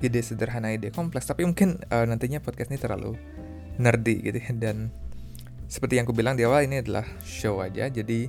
ide 0.02 0.20
sederhana 0.22 0.74
ide 0.74 0.90
kompleks. 0.90 1.26
Tapi 1.30 1.46
mungkin 1.46 1.78
uh, 1.90 2.06
nantinya 2.06 2.42
podcast 2.42 2.70
ini 2.70 2.78
terlalu 2.78 3.14
nerdy 3.78 4.16
gitu 4.22 4.38
ya. 4.38 4.52
Dan 4.54 4.90
seperti 5.70 6.00
yang 6.00 6.06
aku 6.08 6.14
bilang 6.16 6.34
di 6.34 6.46
awal 6.46 6.66
ini 6.66 6.82
adalah 6.82 7.06
show 7.22 7.62
aja. 7.62 7.86
Jadi 7.90 8.28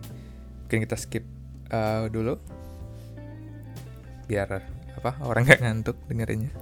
mungkin 0.65 0.79
kita 0.85 0.97
skip 0.97 1.25
uh, 1.73 2.09
dulu. 2.09 2.37
Biar 4.29 4.61
apa 4.99 5.11
orang 5.25 5.45
nggak 5.47 5.61
ngantuk 5.63 5.97
dengerinnya. 6.05 6.53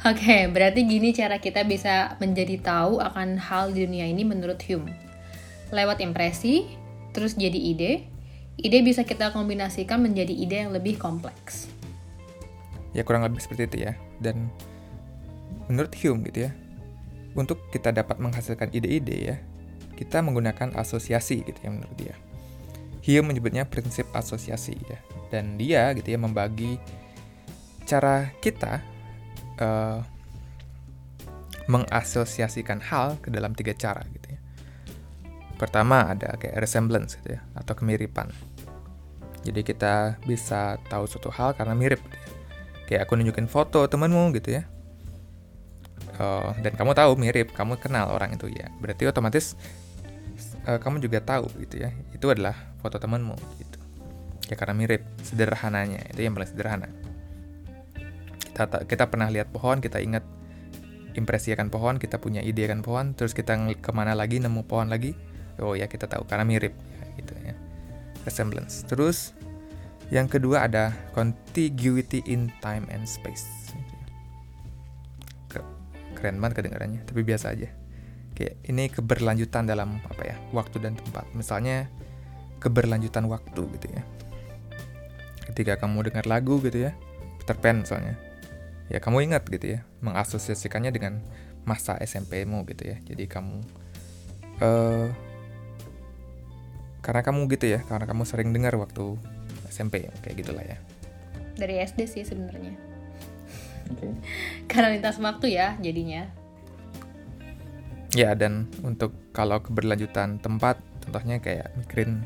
Oke, 0.00 0.24
okay, 0.24 0.42
berarti 0.48 0.88
gini 0.88 1.12
cara 1.12 1.36
kita 1.36 1.60
bisa 1.68 2.16
menjadi 2.24 2.56
tahu 2.56 3.04
akan 3.04 3.36
hal 3.36 3.76
di 3.76 3.84
dunia 3.84 4.08
ini 4.08 4.24
menurut 4.24 4.56
Hume. 4.64 4.96
Lewat 5.68 6.00
impresi, 6.00 6.72
terus 7.12 7.36
jadi 7.36 7.60
ide, 7.60 8.08
ide 8.60 8.84
bisa 8.84 9.02
kita 9.04 9.32
kombinasikan 9.32 10.00
menjadi 10.00 10.32
ide 10.32 10.56
yang 10.66 10.72
lebih 10.72 11.00
kompleks. 11.00 11.68
Ya 12.92 13.06
kurang 13.06 13.22
lebih 13.24 13.40
seperti 13.40 13.62
itu 13.70 13.76
ya. 13.90 13.92
Dan 14.18 14.50
menurut 15.70 15.94
Hume 16.02 16.26
gitu 16.28 16.50
ya, 16.50 16.52
untuk 17.38 17.62
kita 17.70 17.94
dapat 17.94 18.18
menghasilkan 18.18 18.74
ide-ide 18.74 19.16
ya, 19.16 19.36
kita 19.94 20.18
menggunakan 20.24 20.74
asosiasi 20.74 21.46
gitu 21.46 21.58
ya 21.62 21.70
menurut 21.70 21.94
dia. 21.94 22.14
Hume 23.06 23.32
menyebutnya 23.32 23.64
prinsip 23.64 24.10
asosiasi 24.10 24.74
ya. 24.76 24.98
Dan 25.30 25.54
dia 25.54 25.94
gitu 25.94 26.10
ya 26.10 26.18
membagi 26.18 26.76
cara 27.86 28.34
kita 28.42 28.82
uh, 29.62 30.02
mengasosiasikan 31.70 32.82
hal 32.82 33.14
ke 33.22 33.30
dalam 33.30 33.54
tiga 33.54 33.70
cara 33.78 34.02
gitu 34.10 34.34
ya. 34.34 34.40
Pertama 35.54 36.10
ada 36.10 36.34
kayak 36.34 36.58
resemblance 36.58 37.14
gitu 37.20 37.38
ya 37.38 37.40
atau 37.54 37.78
kemiripan. 37.78 38.32
Jadi 39.40 39.60
kita 39.64 40.20
bisa 40.24 40.76
tahu 40.88 41.08
suatu 41.08 41.32
hal 41.32 41.56
karena 41.56 41.72
mirip. 41.72 42.00
Kayak 42.84 43.08
aku 43.08 43.16
nunjukin 43.16 43.46
foto 43.46 43.86
temanmu 43.86 44.34
gitu 44.36 44.60
ya. 44.60 44.62
Uh, 46.20 46.52
dan 46.60 46.76
kamu 46.76 46.92
tahu 46.92 47.16
mirip, 47.16 47.56
kamu 47.56 47.80
kenal 47.80 48.12
orang 48.12 48.36
itu 48.36 48.52
ya. 48.52 48.68
Berarti 48.82 49.08
otomatis 49.08 49.56
uh, 50.68 50.76
kamu 50.76 51.00
juga 51.00 51.24
tahu 51.24 51.48
gitu 51.64 51.80
ya. 51.80 51.90
Itu 52.12 52.28
adalah 52.28 52.56
foto 52.84 53.00
temanmu 53.00 53.36
gitu. 53.56 53.78
Ya 54.52 54.58
karena 54.58 54.74
mirip, 54.76 55.06
sederhananya 55.24 56.04
itu 56.10 56.26
yang 56.26 56.34
paling 56.34 56.50
sederhana 56.50 56.90
kita 58.66 58.84
kita 58.84 59.04
pernah 59.08 59.28
lihat 59.32 59.48
pohon 59.48 59.80
kita 59.80 60.02
ingat 60.02 60.24
impresi 61.16 61.54
akan 61.56 61.72
pohon 61.72 61.96
kita 61.96 62.20
punya 62.20 62.44
ide 62.44 62.68
akan 62.68 62.84
pohon 62.84 63.06
terus 63.16 63.32
kita 63.32 63.56
ke 63.80 63.90
mana 63.94 64.12
lagi 64.12 64.38
nemu 64.38 64.62
pohon 64.68 64.92
lagi 64.92 65.16
oh 65.58 65.72
ya 65.74 65.88
kita 65.88 66.06
tahu 66.06 66.28
karena 66.28 66.44
mirip 66.44 66.76
resemblance. 68.24 68.84
Terus 68.84 69.32
yang 70.10 70.26
kedua 70.26 70.66
ada 70.66 70.90
contiguity 71.14 72.20
in 72.26 72.50
time 72.58 72.84
and 72.90 73.06
space. 73.06 73.46
Keren 76.20 76.36
banget 76.36 76.60
kedengarannya 76.60 77.00
tapi 77.08 77.24
biasa 77.24 77.56
aja. 77.56 77.72
Kayak 78.36 78.54
ini 78.68 78.92
keberlanjutan 78.92 79.64
dalam 79.64 80.00
apa 80.04 80.22
ya 80.24 80.36
waktu 80.52 80.76
dan 80.82 80.98
tempat. 80.98 81.24
Misalnya 81.32 81.88
keberlanjutan 82.60 83.24
waktu 83.24 83.62
gitu 83.80 83.86
ya. 83.88 84.02
Ketika 85.48 85.80
kamu 85.80 86.12
dengar 86.12 86.28
lagu 86.28 86.60
gitu 86.60 86.90
ya 86.90 86.92
Peter 87.40 87.56
Pan 87.56 87.86
misalnya. 87.86 88.20
Ya 88.90 88.98
kamu 88.98 89.30
ingat 89.30 89.46
gitu 89.48 89.78
ya 89.78 89.86
mengasosiasikannya 90.02 90.90
dengan 90.90 91.22
masa 91.64 91.96
SMP-mu 92.02 92.66
gitu 92.68 92.90
ya. 92.90 92.98
Jadi 93.06 93.24
kamu 93.30 93.62
uh, 94.60 95.08
karena 97.00 97.24
kamu 97.24 97.48
gitu 97.52 97.66
ya 97.76 97.80
karena 97.84 98.04
kamu 98.08 98.22
sering 98.28 98.52
dengar 98.52 98.76
waktu 98.76 99.16
SMP 99.68 100.08
kayak 100.22 100.36
gitulah 100.36 100.64
ya 100.64 100.78
dari 101.56 101.80
SD 101.80 102.08
sih 102.08 102.22
sebenarnya 102.24 102.76
okay. 103.92 104.12
karena 104.70 104.94
lintas 104.96 105.20
waktu 105.20 105.56
ya 105.56 105.76
jadinya 105.80 106.28
ya 108.16 108.34
dan 108.34 108.66
untuk 108.84 109.14
kalau 109.30 109.62
keberlanjutan 109.62 110.40
tempat 110.40 110.80
contohnya 111.04 111.38
kayak 111.38 111.72
mikirin 111.78 112.24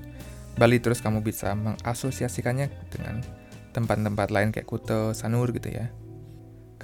Bali 0.55 0.79
terus 0.79 1.03
kamu 1.03 1.27
bisa 1.27 1.51
mengasosiasikannya 1.59 2.71
dengan 2.95 3.27
tempat-tempat 3.75 4.31
lain 4.31 4.55
kayak 4.55 4.71
Kuta, 4.71 5.11
Sanur 5.19 5.51
gitu 5.51 5.67
ya 5.67 5.91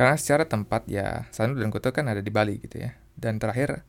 karena 0.00 0.16
secara 0.16 0.48
tempat 0.48 0.88
ya 0.88 1.28
Sanur 1.28 1.60
dan 1.60 1.68
Kuta 1.68 1.92
kan 1.92 2.08
ada 2.08 2.24
di 2.24 2.32
Bali 2.32 2.56
gitu 2.56 2.80
ya. 2.80 2.96
Dan 3.12 3.36
terakhir 3.36 3.84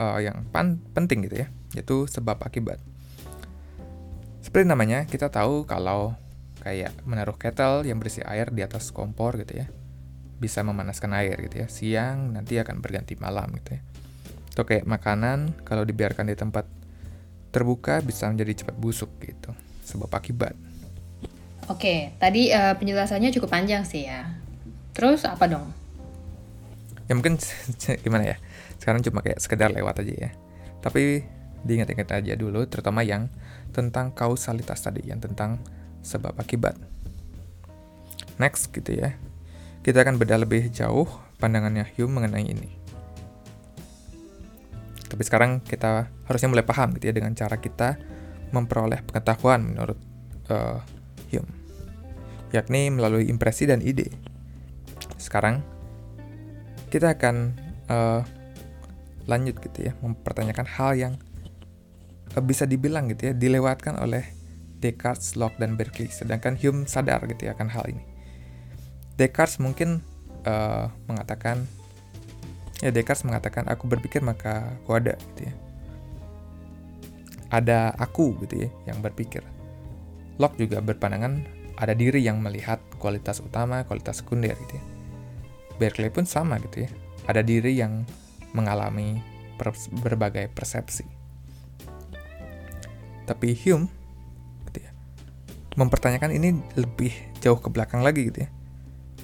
uh, 0.00 0.16
yang 0.18 0.48
pan 0.48 0.80
penting 0.96 1.28
gitu 1.28 1.44
ya, 1.44 1.48
yaitu 1.76 2.08
sebab 2.08 2.40
akibat. 2.40 2.80
Seperti 4.40 4.64
namanya, 4.64 5.04
kita 5.04 5.28
tahu 5.28 5.68
kalau 5.68 6.16
kayak 6.64 6.96
menaruh 7.04 7.36
kettle 7.36 7.84
yang 7.84 8.00
berisi 8.00 8.24
air 8.24 8.48
di 8.48 8.64
atas 8.64 8.88
kompor 8.88 9.36
gitu 9.36 9.60
ya, 9.60 9.68
bisa 10.40 10.64
memanaskan 10.64 11.12
air 11.20 11.36
gitu 11.44 11.60
ya. 11.60 11.68
Siang 11.68 12.32
nanti 12.32 12.56
akan 12.56 12.80
berganti 12.80 13.20
malam 13.20 13.52
gitu 13.60 13.76
ya. 13.76 13.80
Atau 14.56 14.64
kayak 14.64 14.88
makanan 14.88 15.60
kalau 15.68 15.84
dibiarkan 15.84 16.32
di 16.32 16.34
tempat 16.34 16.64
terbuka 17.52 18.00
bisa 18.00 18.24
menjadi 18.32 18.64
cepat 18.64 18.76
busuk 18.80 19.12
gitu. 19.20 19.52
Sebab 19.84 20.08
akibat. 20.08 20.56
Oke, 21.68 22.16
tadi 22.18 22.50
uh, 22.50 22.74
penjelasannya 22.74 23.30
cukup 23.30 23.54
panjang 23.54 23.86
sih 23.86 24.10
ya 24.10 24.40
Terus 25.00 25.22
apa 25.24 25.46
dong? 25.46 25.70
Ya 27.08 27.16
mungkin 27.16 27.38
gimana 28.04 28.34
ya? 28.34 28.36
Sekarang 28.80 29.04
cuma 29.04 29.20
kayak 29.20 29.38
sekedar 29.38 29.68
lewat 29.68 30.00
aja 30.00 30.14
ya. 30.28 30.30
Tapi 30.80 31.20
diingat-ingat 31.60 32.08
aja 32.16 32.32
dulu, 32.34 32.64
terutama 32.64 33.04
yang 33.04 33.28
tentang 33.76 34.16
kausalitas 34.16 34.80
tadi, 34.80 35.04
yang 35.04 35.20
tentang 35.20 35.60
sebab 36.00 36.32
akibat. 36.40 36.80
Next 38.40 38.72
gitu 38.72 38.96
ya. 38.96 39.12
Kita 39.84 40.00
akan 40.00 40.16
bedah 40.16 40.40
lebih 40.40 40.72
jauh 40.72 41.04
pandangannya 41.36 41.84
Hume 41.96 42.20
mengenai 42.20 42.48
ini. 42.48 42.70
Tapi 45.10 45.22
sekarang 45.26 45.60
kita 45.60 46.08
harusnya 46.24 46.48
mulai 46.48 46.64
paham 46.64 46.96
gitu 46.96 47.12
ya 47.12 47.14
dengan 47.16 47.36
cara 47.36 47.60
kita 47.60 48.00
memperoleh 48.54 49.04
pengetahuan 49.04 49.60
menurut 49.74 49.98
uh, 50.48 50.80
Hume, 51.28 51.50
yakni 52.56 52.88
melalui 52.88 53.28
impresi 53.28 53.68
dan 53.68 53.84
ide. 53.84 54.08
Sekarang 55.20 55.60
kita 56.88 57.14
akan 57.14 57.36
uh, 57.90 58.22
lanjut 59.28 59.56
gitu 59.60 59.90
ya, 59.90 59.92
mempertanyakan 60.00 60.66
hal 60.68 60.90
yang 60.96 61.14
uh, 62.36 62.42
bisa 62.44 62.64
dibilang 62.64 63.10
gitu 63.12 63.30
ya 63.30 63.34
dilewatkan 63.36 63.98
oleh 64.00 64.24
Descartes, 64.80 65.36
Locke, 65.36 65.60
dan 65.60 65.76
Berkeley, 65.76 66.08
sedangkan 66.08 66.56
Hume 66.56 66.88
sadar 66.88 67.20
gitu 67.28 67.48
ya 67.48 67.52
akan 67.52 67.68
hal 67.68 67.84
ini. 67.92 68.04
Descartes 69.20 69.60
mungkin 69.60 70.00
uh, 70.48 70.88
mengatakan 71.04 71.68
ya 72.80 72.88
Descartes 72.88 73.28
mengatakan 73.28 73.68
aku 73.68 73.84
berpikir 73.84 74.24
maka 74.24 74.72
aku 74.80 74.96
ada 74.96 75.14
gitu 75.34 75.52
ya. 75.52 75.54
Ada 77.50 77.92
aku 77.98 78.40
gitu 78.46 78.64
ya 78.64 78.70
yang 78.88 79.04
berpikir. 79.04 79.44
Locke 80.40 80.56
juga 80.56 80.80
berpandangan 80.80 81.44
ada 81.76 81.92
diri 81.92 82.24
yang 82.24 82.40
melihat 82.40 82.80
kualitas 82.96 83.44
utama 83.44 83.84
kualitas 83.84 84.24
sekunder 84.24 84.56
gitu 84.56 84.80
ya. 84.80 84.84
Berkeley 85.76 86.08
pun 86.08 86.24
sama 86.24 86.56
gitu 86.60 86.88
ya 86.88 86.90
ada 87.28 87.44
diri 87.44 87.76
yang 87.76 88.02
mengalami 88.56 89.22
berbagai 90.00 90.48
persepsi 90.52 91.04
tapi 93.28 93.54
Hume 93.54 93.86
gitu 94.70 94.78
ya 94.82 94.92
mempertanyakan 95.76 96.34
ini 96.34 96.58
lebih 96.74 97.12
jauh 97.44 97.60
ke 97.60 97.68
belakang 97.68 98.00
lagi 98.00 98.32
gitu 98.32 98.48
ya 98.48 98.50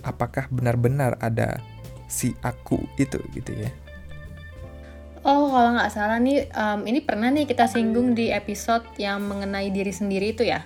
apakah 0.06 0.46
benar-benar 0.54 1.18
ada 1.18 1.58
si 2.06 2.38
aku 2.40 2.86
itu 2.96 3.18
gitu 3.34 3.52
ya. 3.52 3.70
Oh, 5.26 5.50
kalau 5.50 5.74
nggak 5.74 5.90
salah 5.90 6.22
nih, 6.22 6.46
um, 6.54 6.86
ini 6.86 7.02
pernah 7.02 7.34
nih 7.34 7.50
kita 7.50 7.66
singgung 7.66 8.14
di 8.14 8.30
episode 8.30 8.86
yang 8.94 9.26
mengenai 9.26 9.74
diri 9.74 9.90
sendiri 9.90 10.30
itu 10.30 10.46
ya. 10.46 10.62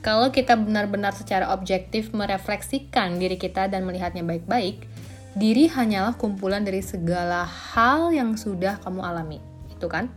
Kalau 0.00 0.32
kita 0.32 0.56
benar-benar 0.56 1.12
secara 1.12 1.52
objektif 1.52 2.16
merefleksikan 2.16 3.20
diri 3.20 3.36
kita 3.36 3.68
dan 3.68 3.84
melihatnya 3.84 4.24
baik-baik, 4.24 4.88
diri 5.36 5.68
hanyalah 5.68 6.16
kumpulan 6.16 6.64
dari 6.64 6.80
segala 6.80 7.44
hal 7.44 8.14
yang 8.14 8.38
sudah 8.38 8.80
kamu 8.80 9.04
alami. 9.04 9.38
Itu 9.68 9.90
kan? 9.90 10.08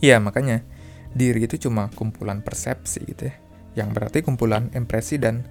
Iya, 0.00 0.20
makanya 0.20 0.64
diri 1.12 1.44
itu 1.44 1.68
cuma 1.68 1.88
kumpulan 1.92 2.44
persepsi 2.44 3.04
gitu 3.08 3.28
ya. 3.28 3.34
Yang 3.84 3.88
berarti 3.96 4.18
kumpulan 4.24 4.68
impresi 4.76 5.16
dan 5.16 5.46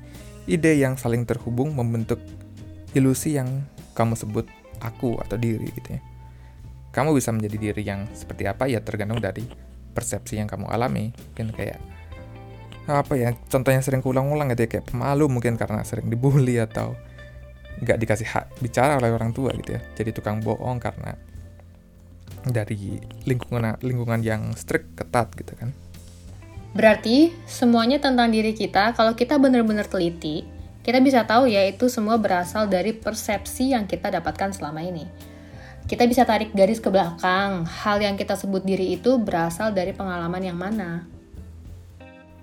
ide 0.50 0.78
yang 0.78 0.98
saling 0.98 1.26
terhubung 1.26 1.74
membentuk 1.74 2.20
ilusi 2.98 3.38
yang 3.38 3.66
kamu 3.94 4.18
sebut 4.18 4.46
aku 4.82 5.18
atau 5.22 5.38
diri 5.38 5.70
gitu 5.74 5.98
ya. 5.98 6.02
Kamu 6.90 7.14
bisa 7.14 7.30
menjadi 7.30 7.58
diri 7.58 7.84
yang 7.86 8.10
seperti 8.18 8.50
apa 8.50 8.66
ya 8.66 8.82
tergantung 8.82 9.22
dari 9.22 9.46
persepsi 9.94 10.42
yang 10.42 10.50
kamu 10.50 10.66
alami. 10.70 11.14
Mungkin 11.14 11.54
kayak 11.54 11.80
apa 12.90 13.14
ya 13.14 13.38
contohnya 13.54 13.86
sering 13.86 14.02
kuulang-ulang 14.02 14.50
gitu 14.58 14.66
ya 14.66 14.70
kayak 14.74 14.90
pemalu 14.90 15.30
mungkin 15.30 15.62
karena 15.62 15.86
sering 15.86 16.10
dibully 16.10 16.58
atau 16.58 16.98
nggak 17.80 17.98
dikasih 18.00 18.28
hak 18.28 18.46
bicara 18.60 19.00
oleh 19.00 19.12
orang 19.12 19.32
tua 19.32 19.56
gitu 19.56 19.80
ya 19.80 19.82
jadi 19.96 20.12
tukang 20.12 20.44
bohong 20.44 20.80
karena 20.80 21.16
dari 22.44 23.00
lingkungan 23.28 23.80
lingkungan 23.84 24.20
yang 24.24 24.52
strict 24.56 24.96
ketat 24.96 25.32
gitu 25.36 25.56
kan 25.56 25.72
Berarti 26.70 27.34
semuanya 27.50 27.98
tentang 27.98 28.30
diri 28.30 28.54
kita 28.54 28.94
kalau 28.94 29.18
kita 29.18 29.42
benar-benar 29.42 29.90
teliti, 29.90 30.46
kita 30.86 31.02
bisa 31.02 31.26
tahu 31.26 31.50
ya 31.50 31.66
itu 31.66 31.90
semua 31.90 32.22
berasal 32.22 32.70
dari 32.70 32.94
persepsi 32.94 33.74
yang 33.74 33.90
kita 33.90 34.14
dapatkan 34.14 34.54
selama 34.54 34.86
ini. 34.86 35.10
Kita 35.90 36.06
bisa 36.06 36.22
tarik 36.30 36.54
garis 36.54 36.78
ke 36.78 36.94
belakang, 36.94 37.66
hal 37.66 37.98
yang 37.98 38.14
kita 38.14 38.38
sebut 38.38 38.62
diri 38.62 38.94
itu 38.94 39.18
berasal 39.18 39.74
dari 39.74 39.90
pengalaman 39.98 40.46
yang 40.46 40.54
mana. 40.62 41.10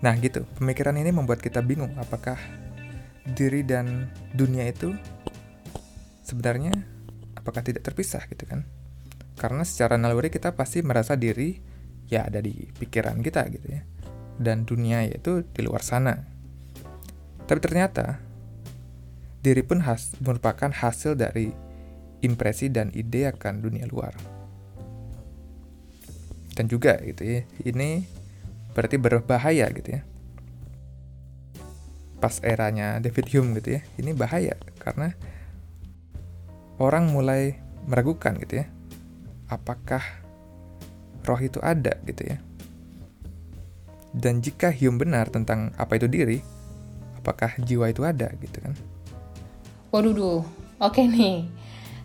Nah 0.03 0.15
gitu, 0.19 0.43
pemikiran 0.59 0.99
ini 0.99 1.15
membuat 1.15 1.39
kita 1.39 1.63
bingung 1.63 1.95
apakah 1.95 2.35
diri 3.39 3.63
dan 3.63 4.11
dunia 4.35 4.67
itu 4.67 4.91
sebenarnya 6.27 6.75
apakah 7.39 7.63
tidak 7.63 7.87
terpisah 7.87 8.27
gitu 8.27 8.43
kan. 8.51 8.67
Karena 9.39 9.63
secara 9.63 9.95
naluri 9.95 10.35
kita 10.35 10.59
pasti 10.59 10.83
merasa 10.83 11.15
diri 11.15 11.63
ya 12.11 12.27
ada 12.27 12.43
di 12.43 12.67
pikiran 12.75 13.23
kita 13.23 13.47
gitu 13.55 13.67
ya 13.71 13.83
dan 14.37 14.69
dunia 14.69 15.05
yaitu 15.07 15.45
di 15.55 15.61
luar 15.65 15.81
sana. 15.81 16.25
Tapi 17.47 17.59
ternyata 17.63 18.21
diri 19.41 19.63
pun 19.63 19.79
has, 19.87 20.19
merupakan 20.19 20.69
hasil 20.69 21.15
dari 21.15 21.55
impresi 22.25 22.67
dan 22.67 22.91
ide 22.93 23.31
akan 23.31 23.63
dunia 23.63 23.87
luar. 23.87 24.13
Dan 26.57 26.67
juga 26.73 26.97
gitu 27.05 27.23
ya, 27.23 27.41
ini 27.69 28.09
berarti 28.73 28.97
berbahaya 28.97 29.69
gitu 29.71 30.01
ya. 30.01 30.03
Pas 32.17 32.41
eranya 32.41 32.97
David 32.97 33.29
Hume 33.31 33.61
gitu 33.61 33.77
ya, 33.77 33.81
ini 34.01 34.17
bahaya 34.17 34.57
karena 34.81 35.13
orang 36.77 37.13
mulai 37.13 37.61
meragukan 37.87 38.37
gitu 38.41 38.63
ya. 38.63 38.67
Apakah 39.47 40.03
roh 41.27 41.41
itu 41.43 41.59
ada 41.63 41.99
gitu 42.07 42.23
ya 42.23 42.39
dan 44.17 44.41
jika 44.41 44.73
Hume 44.73 44.97
benar 44.97 45.29
tentang 45.29 45.77
apa 45.77 46.01
itu 46.01 46.09
diri, 46.09 46.41
apakah 47.21 47.53
jiwa 47.61 47.93
itu 47.93 48.01
ada 48.01 48.33
gitu 48.41 48.65
kan? 48.65 48.73
Waduh, 49.93 50.17
duh. 50.17 50.41
oke 50.81 51.05
nih. 51.05 51.45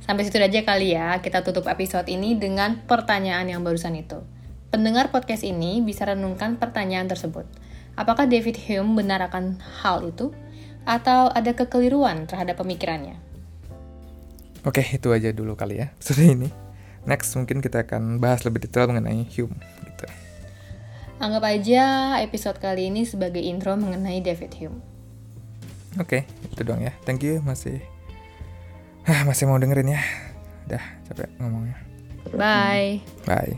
Sampai 0.04 0.28
situ 0.28 0.36
aja 0.36 0.60
kali 0.68 0.92
ya, 0.92 1.24
kita 1.24 1.40
tutup 1.40 1.72
episode 1.72 2.12
ini 2.12 2.36
dengan 2.36 2.84
pertanyaan 2.84 3.48
yang 3.48 3.64
barusan 3.64 3.96
itu. 3.96 4.20
Pendengar 4.68 5.08
podcast 5.08 5.48
ini 5.48 5.80
bisa 5.80 6.04
renungkan 6.04 6.60
pertanyaan 6.60 7.08
tersebut. 7.08 7.48
Apakah 7.96 8.28
David 8.28 8.60
Hume 8.68 9.00
benar 9.00 9.24
akan 9.32 9.64
hal 9.80 10.04
itu? 10.04 10.36
Atau 10.84 11.32
ada 11.32 11.56
kekeliruan 11.56 12.28
terhadap 12.28 12.60
pemikirannya? 12.60 13.31
Oke, 14.62 14.86
okay, 14.86 15.02
itu 15.02 15.10
aja 15.10 15.34
dulu 15.34 15.58
kali 15.58 15.82
ya 15.82 15.90
Sudah 16.06 16.26
ini. 16.26 16.50
Next 17.02 17.34
mungkin 17.34 17.66
kita 17.66 17.82
akan 17.82 18.22
bahas 18.22 18.46
lebih 18.46 18.62
detail 18.62 18.86
mengenai 18.86 19.26
Hume 19.34 19.58
gitu. 19.82 20.06
Anggap 21.18 21.44
aja 21.50 22.18
episode 22.22 22.62
kali 22.62 22.94
ini 22.94 23.06
sebagai 23.06 23.42
intro 23.42 23.74
mengenai 23.74 24.22
David 24.22 24.54
Hume. 24.62 24.80
Oke, 25.98 26.24
okay, 26.26 26.50
itu 26.50 26.62
doang 26.62 26.82
ya. 26.82 26.94
Thank 27.06 27.26
you 27.26 27.42
masih 27.42 27.82
Hah, 29.02 29.26
masih 29.30 29.50
mau 29.50 29.58
dengerin 29.58 29.98
ya. 29.98 30.02
Udah 30.70 30.84
capek 31.10 31.30
ngomongnya. 31.42 31.78
Bye. 32.38 33.02
Bye. 33.26 33.58